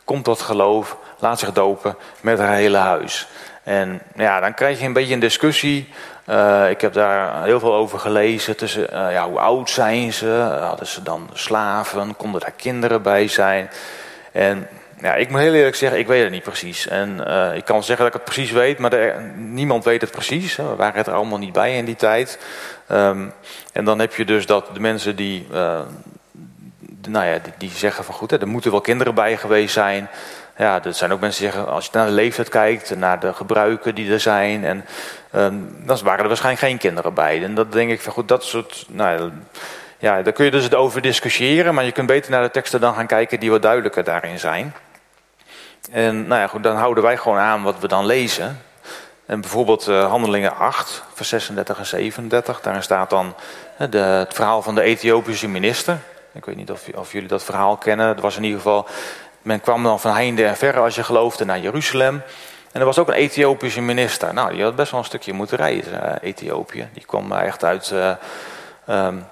[0.08, 3.28] Komt tot geloof laat zich dopen met haar hele huis.
[3.62, 5.88] En ja, dan krijg je een beetje een discussie.
[6.28, 8.56] Uh, ik heb daar heel veel over gelezen.
[8.56, 10.58] Tussen, uh, ja, hoe oud zijn ze?
[10.60, 12.16] Hadden ze dan slaven?
[12.16, 13.70] Konden daar kinderen bij zijn?
[14.32, 14.68] En
[15.00, 16.88] ja, ik moet heel eerlijk zeggen, ik weet het niet precies.
[16.88, 20.56] En uh, ik kan zeggen dat ik het precies weet, maar niemand weet het precies.
[20.56, 22.38] We waren er allemaal niet bij in die tijd.
[22.92, 23.32] Um,
[23.72, 25.46] en dan heb je dus dat de mensen die
[27.08, 30.08] nou ja, die, zeggen van goed, hè, er moeten wel kinderen bij geweest zijn.
[30.56, 33.32] Ja, er zijn ook mensen die zeggen, als je naar de leeftijd kijkt, naar de
[33.32, 34.64] gebruiken die er zijn.
[34.64, 34.84] En
[35.34, 37.44] um, dan waren er waarschijnlijk geen kinderen bij.
[37.44, 38.86] En dat denk ik van goed, dat soort.
[38.88, 39.30] Nou,
[39.98, 42.80] ja, daar kun je dus het over discussiëren, maar je kunt beter naar de teksten
[42.80, 44.74] dan gaan kijken die wat duidelijker daarin zijn.
[45.90, 48.60] En nou ja, goed, dan houden wij gewoon aan wat we dan lezen.
[49.26, 53.34] En bijvoorbeeld uh, Handelingen 8, vers 36 en 37, daarin staat dan
[53.90, 55.98] de, het verhaal van de Ethiopische minister.
[56.32, 58.08] Ik weet niet of, of, jullie dat verhaal kennen.
[58.08, 58.86] Het was in ieder geval,
[59.42, 62.22] men kwam dan van heinde en verre als je geloofde naar Jeruzalem.
[62.72, 64.34] En er was ook een Ethiopische minister.
[64.34, 66.88] Nou, die had best wel een stukje moeten reizen, uh, Ethiopië.
[66.92, 68.12] Die kwam echt uit, uh,
[68.88, 69.26] um,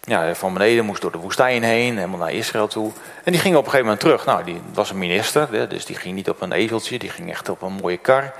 [0.00, 2.92] ja, van beneden, moest door de woestijn heen, helemaal naar Israël toe.
[3.24, 4.24] En die ging op een gegeven moment terug.
[4.24, 7.48] Nou, die was een minister, dus die ging niet op een ezeltje, die ging echt
[7.48, 8.34] op een mooie kar.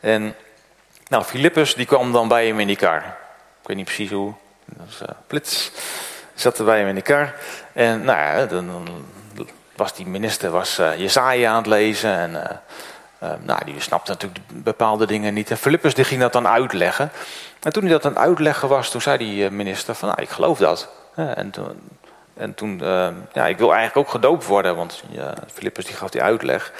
[0.00, 0.34] En
[1.08, 2.98] nou, Filippus die kwam dan bij hem in die kar.
[3.62, 4.32] Ik weet niet precies hoe.
[4.64, 5.70] Dat was, uh, plits.
[6.42, 7.34] Zat bij hem in de kar.
[7.72, 8.86] En nou ja, dan,
[9.76, 12.10] was die minister was, uh, aan het lezen.
[12.10, 12.60] En
[13.22, 15.50] uh, nou, die snapte natuurlijk bepaalde dingen niet.
[15.50, 17.10] En Filippus die ging dat dan uitleggen.
[17.60, 20.28] En toen hij dat aan het uitleggen was, toen zei die minister van, nou, ik
[20.28, 20.88] geloof dat.
[21.14, 21.80] En toen,
[22.34, 22.78] en toen
[23.32, 26.72] ja, ik wil eigenlijk ook gedoopt worden, want ja, Filippus die gaf die uitleg.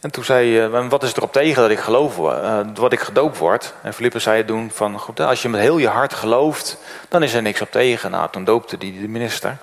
[0.00, 3.38] En toen zei hij, wat is erop tegen dat ik geloof, uh, wat ik gedoopt
[3.38, 3.74] word?
[3.82, 6.78] En Filippus zei doen van, goed, als je met heel je hart gelooft,
[7.08, 8.10] dan is er niks op tegen.
[8.10, 9.56] Nou, toen doopte hij de minister.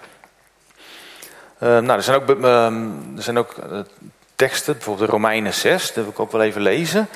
[1.59, 2.65] Uh, nou, er zijn ook, uh,
[3.15, 3.55] er zijn ook
[4.35, 7.09] teksten, bijvoorbeeld de Romeinen 6, dat wil ik ook wel even lezen.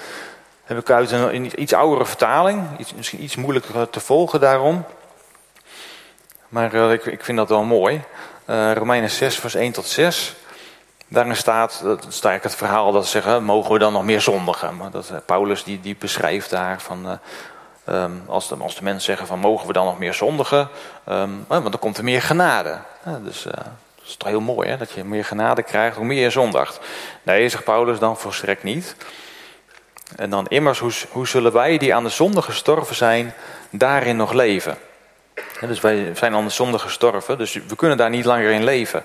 [0.63, 4.85] Heb ik uit een, iets oudere vertaling, iets, misschien iets moeilijker te volgen daarom.
[6.49, 8.01] Maar ik, ik vind dat wel mooi.
[8.73, 10.35] Romeinen 6, vers 1 tot 6.
[11.07, 14.75] Daarin staat, dat het verhaal dat ze zeggen, mogen we dan nog meer zondigen?
[14.75, 18.83] Maar dat, eh, Paulus die, die beschrijft daar van, uh, um, als, de, als de
[18.83, 20.69] mensen zeggen van mogen we dan nog meer zondigen?
[21.09, 22.77] Um, want dan komt er meer genade.
[23.23, 23.51] Dus uh,
[23.95, 26.79] dat is toch heel mooi hè, dat je meer genade krijgt hoe meer je zondigt.
[27.23, 28.95] Nee, zegt Paulus dan volstrekt niet.
[30.15, 33.33] En dan immers, hoe, hoe zullen wij die aan de zonde gestorven zijn,
[33.69, 34.77] daarin nog leven?
[35.59, 39.03] Dus wij zijn aan de zonde gestorven, dus we kunnen daar niet langer in leven.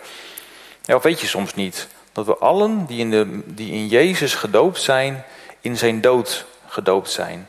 [0.82, 4.34] Ja, of weet je soms niet dat we allen die in, de, die in Jezus
[4.34, 5.24] gedoopt zijn,
[5.60, 7.48] in zijn dood gedoopt zijn.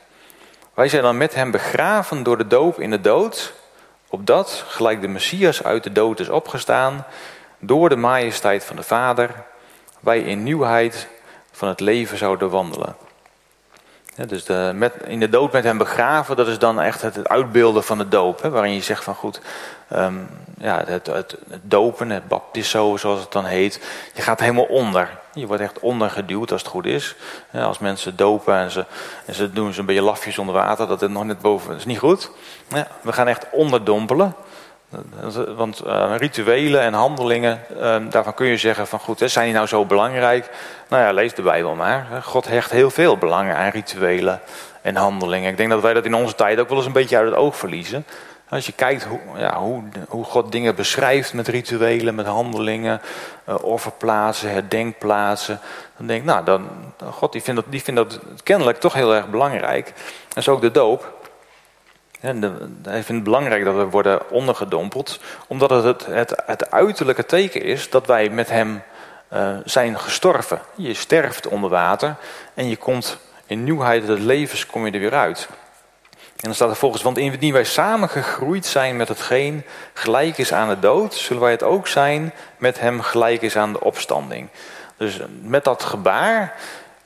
[0.73, 3.53] Wij zijn dan met hem begraven door de doop in de dood,
[4.09, 7.05] opdat, gelijk de Messias uit de dood is opgestaan,
[7.59, 9.43] door de majesteit van de Vader,
[9.99, 11.07] wij in nieuwheid
[11.51, 12.95] van het leven zouden wandelen.
[14.15, 17.83] Ja, dus met, in de dood met hem begraven, dat is dan echt het, uitbeelden
[17.83, 18.41] van de doop.
[18.41, 19.41] Hè, waarin je zegt van goed,
[19.95, 23.79] um, ja, het, het, dopen, het baptiso zoals het dan heet.
[24.13, 25.09] Je gaat helemaal onder.
[25.33, 27.15] Je wordt echt ondergeduwd als het goed is.
[27.53, 28.85] Als mensen dopen en ze,
[29.25, 31.77] en ze doen ze een beetje lafjes onder water, dat het nog net boven dat
[31.77, 32.31] is niet goed.
[32.67, 34.35] Ja, we gaan echt onderdompelen.
[35.55, 39.53] Want uh, rituelen en handelingen, uh, daarvan kun je zeggen van goed, hè, zijn die
[39.53, 40.49] nou zo belangrijk?
[40.89, 42.07] Nou ja, lees de Bijbel maar.
[42.23, 44.41] God hecht heel veel belang aan rituelen
[44.81, 45.49] en handelingen.
[45.49, 47.35] Ik denk dat wij dat in onze tijd ook wel eens een beetje uit het
[47.35, 48.05] oog verliezen.
[48.49, 53.01] Als je kijkt hoe, ja, hoe, hoe God dingen beschrijft met rituelen, met handelingen,
[53.49, 55.59] uh, offerplaatsen, herdenkplaatsen.
[55.97, 56.67] Dan denk ik, nou, dan,
[57.11, 59.93] God die vindt, dat, die vindt dat kennelijk toch heel erg belangrijk.
[60.35, 61.22] En zo ook de doop.
[62.23, 67.61] Hij vindt het belangrijk dat we worden ondergedompeld, omdat het het, het, het uiterlijke teken
[67.61, 68.83] is dat wij met hem
[69.33, 70.59] uh, zijn gestorven.
[70.75, 72.15] Je sterft onder water
[72.53, 75.47] en je komt in nieuwheid des levens kom je er weer uit.
[76.11, 80.53] En dan staat er volgens, want indien wij samen gegroeid zijn met hetgeen gelijk is
[80.53, 84.49] aan de dood, zullen wij het ook zijn met hem gelijk is aan de opstanding.
[84.97, 86.53] Dus met dat gebaar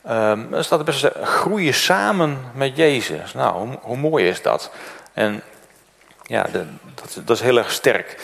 [0.09, 3.33] um, staat er best groeien samen met Jezus.
[3.33, 4.71] Nou, hoe mooi is dat?
[5.17, 5.43] En
[6.23, 6.65] ja, dat,
[7.25, 8.17] dat, is heel erg sterk.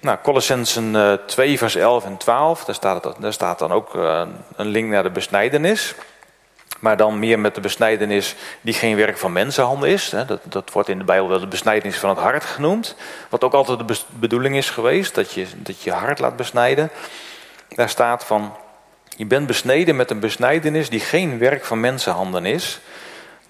[0.00, 4.22] Nou, Colossensen uh, 2 vers 11 en 12, daar staat, daar staat dan ook uh,
[4.56, 5.94] een link naar de besnijdenis.
[6.78, 10.10] Maar dan meer met de besnijdenis die geen werk van mensenhanden is.
[10.10, 12.96] Dat, dat wordt in de Bijbel wel de besnijdenis van het hart genoemd.
[13.28, 16.90] Wat ook altijd de bedoeling is geweest, dat je dat je hart laat besnijden.
[17.68, 18.56] Daar staat van,
[19.16, 22.80] je bent besneden met een besnijdenis die geen werk van mensenhanden is.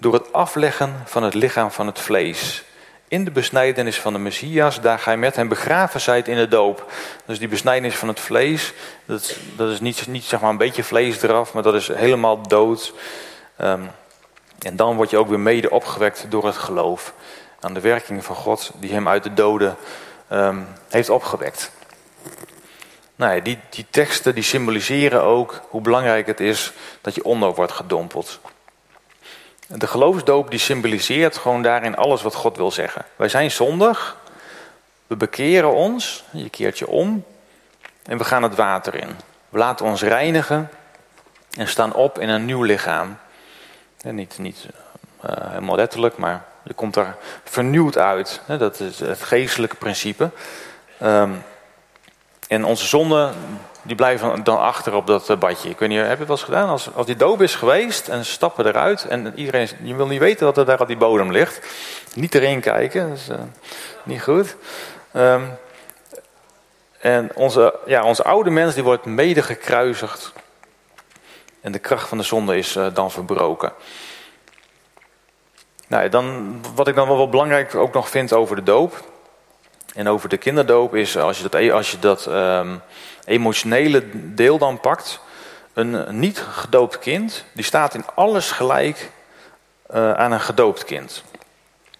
[0.00, 2.64] Door het afleggen van het lichaam van het vlees.
[3.08, 6.92] In de besnijdenis van de Messias, daar gij met hem begraven zijt in de doop.
[7.26, 8.72] Dus die besnijdenis van het vlees,
[9.04, 12.48] dat, dat is niet, niet zeg maar een beetje vlees eraf, maar dat is helemaal
[12.48, 12.92] dood.
[13.60, 13.90] Um,
[14.58, 17.14] en dan word je ook weer mede opgewekt door het geloof
[17.60, 19.76] aan de werking van God die hem uit de doden
[20.32, 21.70] um, heeft opgewekt.
[23.16, 27.54] Nou ja, die, die teksten die symboliseren ook hoe belangrijk het is dat je onder
[27.54, 28.40] wordt gedompeld.
[29.74, 33.04] De geloofsdoop die symboliseert gewoon daarin alles wat God wil zeggen.
[33.16, 34.16] Wij zijn zondig,
[35.06, 37.24] We bekeren ons, je keert je om
[38.02, 39.16] en we gaan het water in.
[39.48, 40.70] We laten ons reinigen
[41.56, 43.18] en staan op in een nieuw lichaam.
[44.02, 44.66] Niet niet
[45.24, 48.40] uh, helemaal letterlijk, maar je komt er vernieuwd uit.
[48.46, 50.30] Dat is het geestelijke principe.
[51.02, 51.42] Um,
[52.48, 53.35] en onze zonden
[53.82, 55.68] die blijven dan achter op dat badje.
[55.68, 56.68] Ik weet niet, heb je het wel eens gedaan?
[56.68, 60.20] Als, als die doop is geweest en ze stappen eruit en iedereen, je wil niet
[60.20, 61.66] weten dat er daar op die bodem ligt.
[62.14, 63.36] Niet erin kijken, dat is uh,
[64.02, 64.56] niet goed.
[65.16, 65.58] Um,
[67.00, 70.32] en onze, ja, onze oude mens die wordt mede gekruisigd.
[71.60, 73.72] En de kracht van de zonde is uh, dan verbroken.
[75.86, 79.04] Nou, dan, wat ik dan wel, wel belangrijk ook nog vind over de doop.
[79.94, 82.80] En over de kinderdoop is, als je dat, e- als je dat um,
[83.24, 85.20] emotionele deel dan pakt.
[85.72, 89.11] Een niet gedoopt kind, die staat in alles gelijk
[89.94, 91.22] uh, aan een gedoopt kind.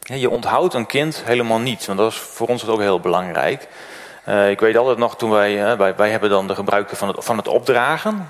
[0.01, 3.69] Je onthoudt een kind helemaal niet, want dat is voor ons ook heel belangrijk.
[4.29, 7.09] Uh, ik weet altijd nog, toen wij, uh, wij, wij hebben dan de gebruiken van
[7.09, 8.29] het, van het opdragen.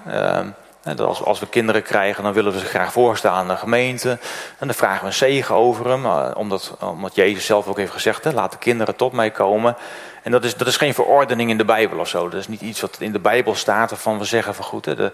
[1.25, 4.11] Als, we kinderen krijgen, dan willen we ze graag voorstaan aan de gemeente.
[4.59, 6.05] En dan vragen we een zegen over hem.
[6.05, 9.77] Eh, omdat, omdat Jezus zelf ook heeft gezegd, hè, laat de kinderen tot mij komen.
[10.23, 12.29] En dat is, dat is geen verordening in de Bijbel of zo.
[12.29, 15.12] Dat is niet iets wat in de Bijbel staat waarvan we zeggen van goed, de,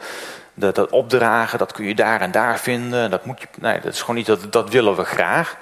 [0.54, 3.10] dat opdragen, dat kun je daar en daar vinden.
[3.10, 5.56] Dat, moet je, nee, dat is gewoon niet, dat, dat willen we graag.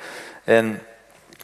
[0.45, 0.83] En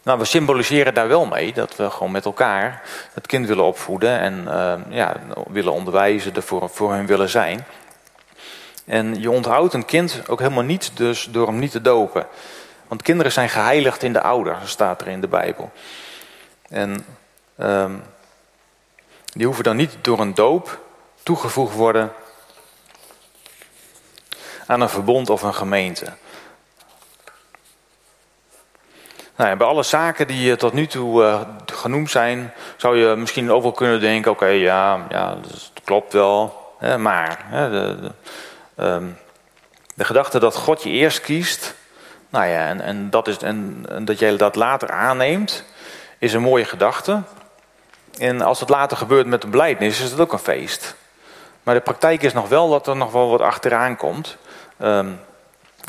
[0.03, 2.83] nou, we symboliseren daar wel mee dat we gewoon met elkaar
[3.14, 5.16] het kind willen opvoeden en uh, ja,
[5.49, 7.66] willen onderwijzen, er voor, voor hun willen zijn.
[8.84, 12.26] En je onthoudt een kind ook helemaal niet dus door hem niet te dopen.
[12.88, 15.72] Want kinderen zijn geheiligd in de ouder, staat er in de Bijbel.
[16.68, 17.06] En
[17.58, 18.02] um,
[19.32, 20.78] die hoeven dan niet door een doop
[21.22, 22.12] toegevoegd worden
[24.66, 26.12] aan een verbond of een gemeente.
[29.36, 33.50] Nou ja, bij alle zaken die tot nu toe uh, genoemd zijn, zou je misschien
[33.50, 36.74] ook wel kunnen denken: oké, ja, ja, dat klopt wel.
[36.78, 38.10] Hè, maar hè, de,
[38.80, 39.18] um,
[39.94, 41.74] de, gedachte dat God je eerst kiest,
[42.28, 43.36] nou ja, en, en, dat is,
[44.02, 45.64] dat jij dat later aanneemt,
[46.18, 47.22] is een mooie gedachte.
[48.18, 50.94] En als het later gebeurt met een beleidnis, is het ook een feest.
[51.62, 54.36] Maar de praktijk is nog wel dat er nog wel wat achteraan komt.
[54.82, 55.20] Um,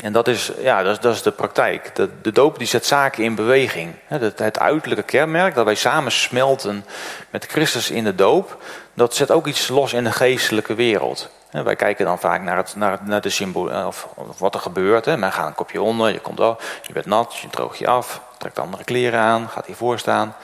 [0.02, 1.94] en dat is, ja, dat is, dat is de praktijk.
[1.94, 3.94] De, de, doop die zet zaken in beweging.
[4.06, 6.84] Het, het uiterlijke kenmerk, dat wij samen smelten
[7.30, 8.62] met Christus in de doop,
[8.94, 11.30] dat zet ook iets los in de geestelijke wereld.
[11.50, 15.04] Wij kijken dan vaak naar, het, naar, naar de symbool, eh, of, wat er gebeurt.
[15.04, 15.16] Hè.
[15.16, 18.20] Men gaat een kopje onder, je komt al, je bent nat, je droog je af,
[18.38, 20.34] trekt andere kleren aan, gaat hiervoor staan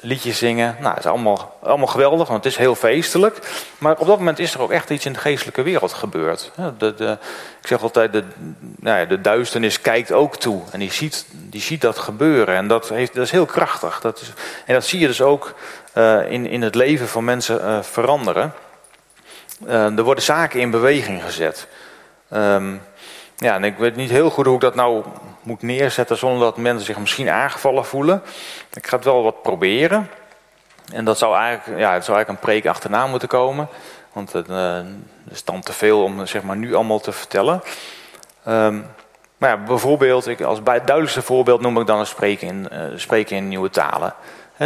[0.00, 0.76] liedjes zingen.
[0.80, 3.38] Nou, is allemaal, allemaal geweldig, want het is heel feestelijk.
[3.78, 6.52] Maar op dat moment is er ook echt iets in de geestelijke wereld gebeurd.
[6.78, 7.18] De,
[7.60, 8.24] ik zeg altijd, de,
[8.78, 10.62] nou ja, de duisternis kijkt ook toe.
[10.70, 12.56] En die ziet, die ziet dat gebeuren.
[12.56, 14.00] En dat, heeft, dat is heel krachtig.
[14.00, 14.32] Dat is,
[14.66, 15.54] en dat zie je dus ook
[15.94, 18.52] uh, in, in het leven van mensen uh, veranderen.
[19.66, 21.66] Uh, er worden zaken in beweging gezet.
[22.32, 22.80] Um,
[23.36, 25.04] ja, en ik weet niet heel goed hoe ik dat nou
[25.42, 28.22] moet neerzetten zonder dat mensen zich misschien aangevallen voelen.
[28.72, 30.10] Ik ga het wel wat proberen.
[30.92, 33.68] En dat zou eigenlijk, ja, het zou eigenlijk een preek achterna moeten komen.
[34.12, 34.78] Want het uh,
[35.30, 37.62] is dan te veel om zeg maar, nu allemaal te vertellen.
[38.48, 38.86] Um,
[39.38, 42.68] maar ja, bijvoorbeeld, ik, als bij het duidelijkste voorbeeld noem ik dan een spreken in,
[42.72, 44.14] uh, spreken in nieuwe talen.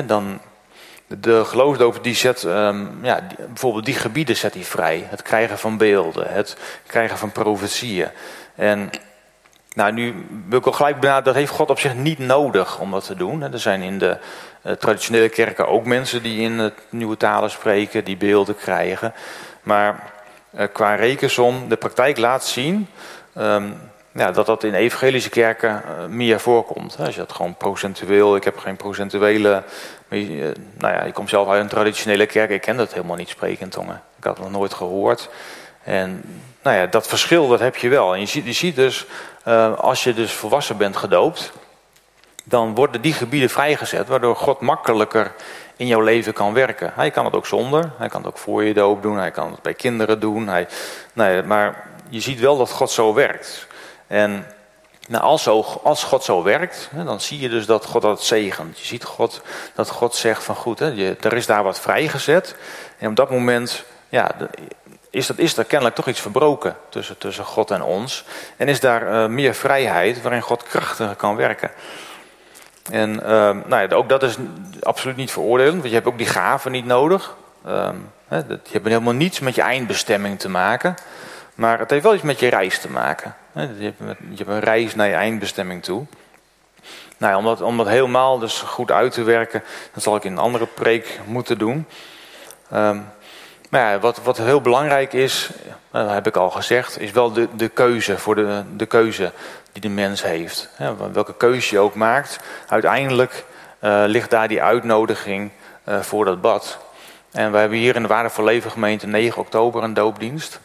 [0.04, 0.40] Dan,
[1.18, 5.06] de geloofsdoop die zet, um, ja, bijvoorbeeld die gebieden zet hij vrij.
[5.08, 8.08] Het krijgen van beelden, het krijgen van profetieën.
[8.54, 8.90] En
[9.74, 12.90] nou, nu wil ik al gelijk benadrukken, dat heeft God op zich niet nodig om
[12.90, 13.42] dat te doen.
[13.52, 14.16] Er zijn in de
[14.62, 19.14] uh, traditionele kerken ook mensen die in nieuwe talen spreken, die beelden krijgen.
[19.62, 20.12] Maar
[20.58, 22.88] uh, qua rekensom, de praktijk laat zien
[23.36, 26.96] um, ja, dat dat in evangelische kerken uh, meer voorkomt.
[26.98, 29.62] Als je dat gewoon procentueel, ik heb geen procentuele,
[30.08, 33.68] nou ja, ik kom zelf uit een traditionele kerk, ik ken dat helemaal niet spreken
[33.68, 34.02] tongen.
[34.18, 35.28] Ik had het nog nooit gehoord.
[35.82, 36.22] En
[36.62, 38.14] nou ja, dat verschil dat heb je wel.
[38.14, 39.06] En je ziet, je ziet dus,
[39.46, 41.52] uh, als je dus volwassen bent gedoopt,
[42.44, 45.32] dan worden die gebieden vrijgezet, waardoor God makkelijker
[45.76, 46.92] in jouw leven kan werken.
[46.94, 49.50] Hij kan het ook zonder, hij kan het ook voor je doop doen, hij kan
[49.50, 50.48] het bij kinderen doen.
[50.48, 50.68] Hij,
[51.12, 53.68] nee, maar je ziet wel dat God zo werkt.
[54.10, 54.46] En
[55.08, 55.48] nou, als,
[55.82, 58.78] als God zo werkt, dan zie je dus dat God dat zegent.
[58.78, 59.42] Je ziet God,
[59.74, 62.54] dat God zegt van goed, hè, er is daar wat vrijgezet.
[62.98, 64.30] En op dat moment ja,
[65.10, 68.24] is, dat, is er kennelijk toch iets verbroken tussen, tussen God en ons.
[68.56, 71.70] En is daar uh, meer vrijheid waarin God krachtiger kan werken.
[72.90, 73.22] En uh,
[73.66, 74.36] nou ja, ook dat is
[74.80, 77.36] absoluut niet veroordelend, want je hebt ook die gaven niet nodig.
[77.66, 77.88] Uh,
[78.28, 80.94] hè, dat, je hebt helemaal niets met je eindbestemming te maken.
[81.54, 83.34] Maar het heeft wel iets met je reis te maken.
[83.54, 83.92] Je,
[84.36, 86.06] hebt, een reis naar je eindbestemming toe.
[87.16, 90.66] Nou om, dat, helemaal dus goed uit te werken, dat zal ik in een andere
[90.66, 91.86] preek moeten doen.
[92.72, 93.06] Um,
[93.70, 95.50] maar ja, wat, wat heel belangrijk is,
[95.90, 99.32] dat heb ik al gezegd, is wel de, de keuze voor de, de keuze
[99.72, 100.68] die de mens heeft.
[101.12, 102.38] welke keuze je ook maakt,
[102.68, 103.44] uiteindelijk
[103.80, 105.50] uh, ligt daar die uitnodiging
[105.88, 106.78] uh, voor dat bad.
[107.32, 110.60] En we hebben hier in de Waardevol Leven gemeente 9 oktober een doopdienst.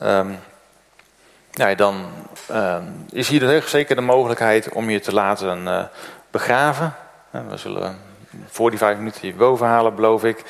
[0.00, 2.10] Nou, dan
[2.50, 5.82] um, is hier zeker de mogelijkheid om je te laten uh,
[6.30, 6.94] begraven.
[7.30, 7.98] We zullen
[8.46, 10.44] voor die vijf minuten je boven halen, beloof ik.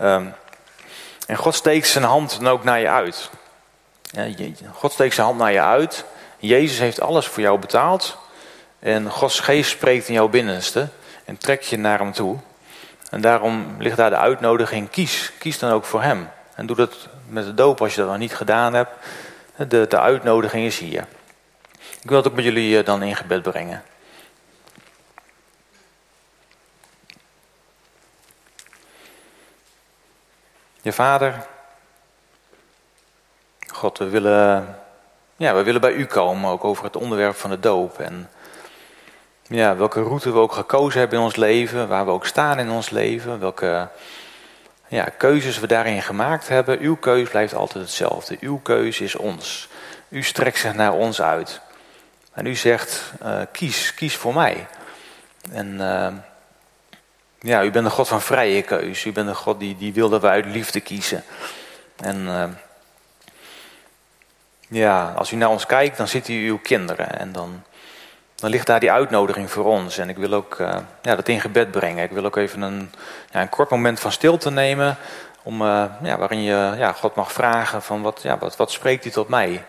[0.00, 0.34] Um,
[1.26, 3.30] en God steekt zijn hand dan ook naar je uit.
[4.72, 6.04] God steekt zijn hand naar je uit.
[6.38, 8.18] Jezus heeft alles voor jou betaald.
[8.78, 10.88] En Gods geest spreekt in jouw binnenste.
[11.24, 12.38] En trekt je naar hem toe.
[13.10, 15.32] En daarom ligt daar de uitnodiging, kies.
[15.38, 16.28] Kies dan ook voor hem.
[16.54, 18.90] En doe dat met de doop als je dat nog niet gedaan hebt.
[19.68, 21.06] De, de uitnodiging is hier.
[22.02, 23.82] Ik wil het ook met jullie eh, dan in gebed brengen.
[30.82, 31.46] Je vader,
[33.72, 34.78] God, we willen,
[35.36, 37.98] ja, we willen bij u komen, ook over het onderwerp van de doop.
[37.98, 38.30] En
[39.42, 42.70] ja, welke route we ook gekozen hebben in ons leven, waar we ook staan in
[42.70, 43.88] ons leven, welke
[44.92, 46.78] ja, keuzes we daarin gemaakt hebben.
[46.80, 48.36] Uw keus blijft altijd hetzelfde.
[48.40, 49.68] Uw keus is ons.
[50.08, 51.60] U strekt zich naar ons uit.
[52.32, 54.66] En u zegt, uh, kies, kies voor mij.
[55.52, 56.08] En uh,
[57.40, 59.04] ja, u bent een God van vrije keus.
[59.04, 61.24] U bent een God die, die wil dat we uit liefde kiezen.
[61.96, 62.44] En uh,
[64.68, 67.18] ja, als u naar ons kijkt, dan ziet u uw kinderen.
[67.18, 67.62] En dan,
[68.42, 69.98] dan ligt daar die uitnodiging voor ons.
[69.98, 72.04] En ik wil ook uh, ja, dat in gebed brengen.
[72.04, 72.90] Ik wil ook even een,
[73.30, 74.96] ja, een kort moment van stilte nemen.
[75.42, 79.04] Om, uh, ja, waarin je ja, God mag vragen van wat, ja, wat, wat spreekt
[79.04, 79.64] u tot mij?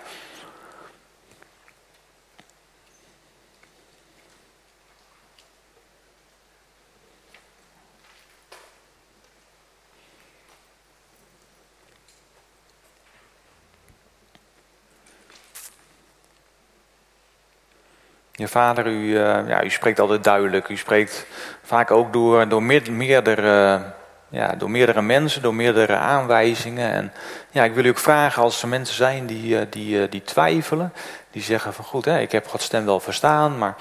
[18.35, 20.69] Je vader, u, uh, ja, u spreekt altijd duidelijk.
[20.69, 21.25] U spreekt
[21.63, 23.81] vaak ook door, door meerdere,
[24.29, 26.91] ja, door meerdere mensen, door meerdere aanwijzingen.
[26.91, 27.13] En
[27.51, 30.21] ja, ik wil u ook vragen als er mensen zijn die, uh, die, uh, die
[30.21, 30.93] twijfelen.
[31.31, 33.75] Die zeggen van goed, hè, ik heb Gods stem wel verstaan, maar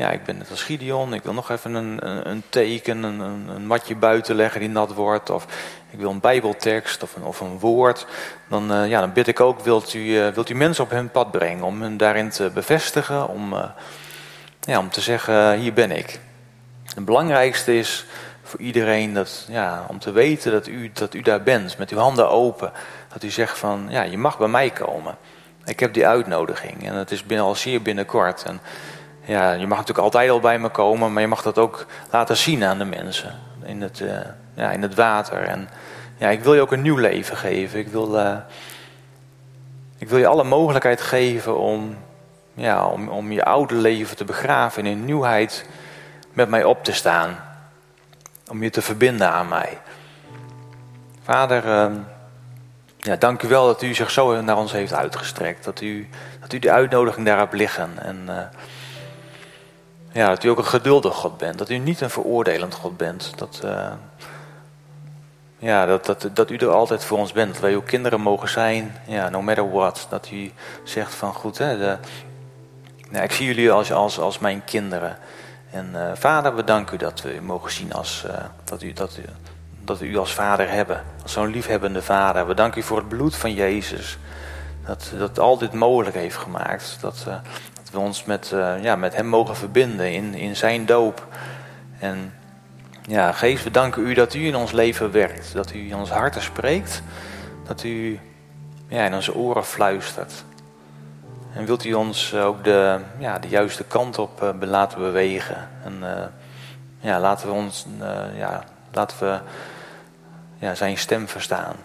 [0.00, 1.14] ja, ik ben net als Gideon.
[1.14, 4.94] Ik wil nog even een, een, een teken, een, een, matje buiten leggen die nat
[4.94, 5.30] wordt.
[5.30, 5.46] Of
[5.90, 8.06] ik wil een bijbeltekst of een, of een woord.
[8.48, 11.10] Dan, uh, ja, dan bid ik ook, wilt u, uh, wilt u mensen op hun
[11.10, 11.64] pad brengen.
[11.64, 13.28] Om hen daarin te bevestigen.
[13.28, 13.64] Om, uh,
[14.60, 16.20] ja, om te zeggen, hier ben ik.
[16.94, 18.06] Het belangrijkste is
[18.42, 21.78] voor iedereen dat, ja, om te weten dat u, dat u daar bent.
[21.78, 22.72] Met uw handen open.
[23.12, 25.16] Dat u zegt van, ja, je mag bij mij komen.
[25.64, 26.86] Ik heb die uitnodiging.
[26.86, 28.42] En het is binnen, al zeer binnenkort.
[28.42, 28.60] En,
[29.24, 32.36] ja, je mag natuurlijk altijd al bij me komen, maar je mag dat ook laten
[32.36, 33.34] zien aan de mensen.
[33.62, 34.18] In het, uh,
[34.54, 35.42] ja, in het water.
[35.42, 35.68] En
[36.16, 37.78] ja, ik wil je ook een nieuw leven geven.
[37.78, 38.36] Ik wil, uh,
[39.98, 41.96] ik wil je alle mogelijkheid geven om,
[42.54, 45.68] ja, om, om je oude leven te begraven en in nieuwheid
[46.32, 47.36] met mij op te staan.
[48.48, 49.78] Om je te verbinden aan mij.
[51.22, 51.96] Vader, uh,
[52.98, 55.64] ja, dank u wel dat u zich zo naar ons heeft uitgestrekt.
[55.64, 56.08] Dat u,
[56.40, 57.90] dat u de uitnodiging daar hebt liggen.
[58.02, 58.28] En
[60.12, 61.58] ja, dat u ook een geduldig God bent.
[61.58, 63.32] Dat u niet een veroordelend God bent.
[63.36, 63.92] Dat, uh,
[65.58, 67.52] ja, dat, dat, dat u er altijd voor ons bent.
[67.52, 68.96] Dat wij uw kinderen mogen zijn.
[69.06, 70.06] Ja, no matter what.
[70.10, 70.52] Dat u
[70.84, 71.96] zegt van goed, hè, de,
[73.10, 75.18] nou, ik zie jullie als, als, als mijn kinderen.
[75.70, 78.32] En uh, vader, we danken u dat we u mogen zien als, uh,
[78.64, 79.18] dat, u, dat,
[79.84, 81.04] dat we u als vader hebben.
[81.22, 82.46] Als zo'n liefhebbende vader.
[82.46, 84.18] We danken u voor het bloed van Jezus.
[84.86, 86.98] Dat, dat al dit mogelijk heeft gemaakt.
[87.00, 87.34] Dat, uh,
[87.90, 91.26] we ons met, uh, ja, met hem mogen verbinden in, in zijn doop.
[91.98, 92.34] En
[93.02, 95.52] ja, geest, we danken u dat u in ons leven werkt.
[95.52, 97.02] Dat u in ons harten spreekt.
[97.66, 98.20] Dat u
[98.88, 100.44] ja, in onze oren fluistert.
[101.54, 105.68] En wilt u ons ook de, ja, de juiste kant op uh, laten bewegen.
[105.84, 106.02] En
[107.00, 107.86] ja, laten we ons,
[108.36, 109.38] ja, laten we
[110.58, 111.76] ja, zijn stem verstaan.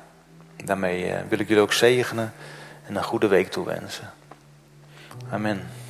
[0.66, 2.34] Daarmee wil ik jullie ook zegenen
[2.88, 4.10] en een goede week toewensen.
[5.30, 5.85] Amen.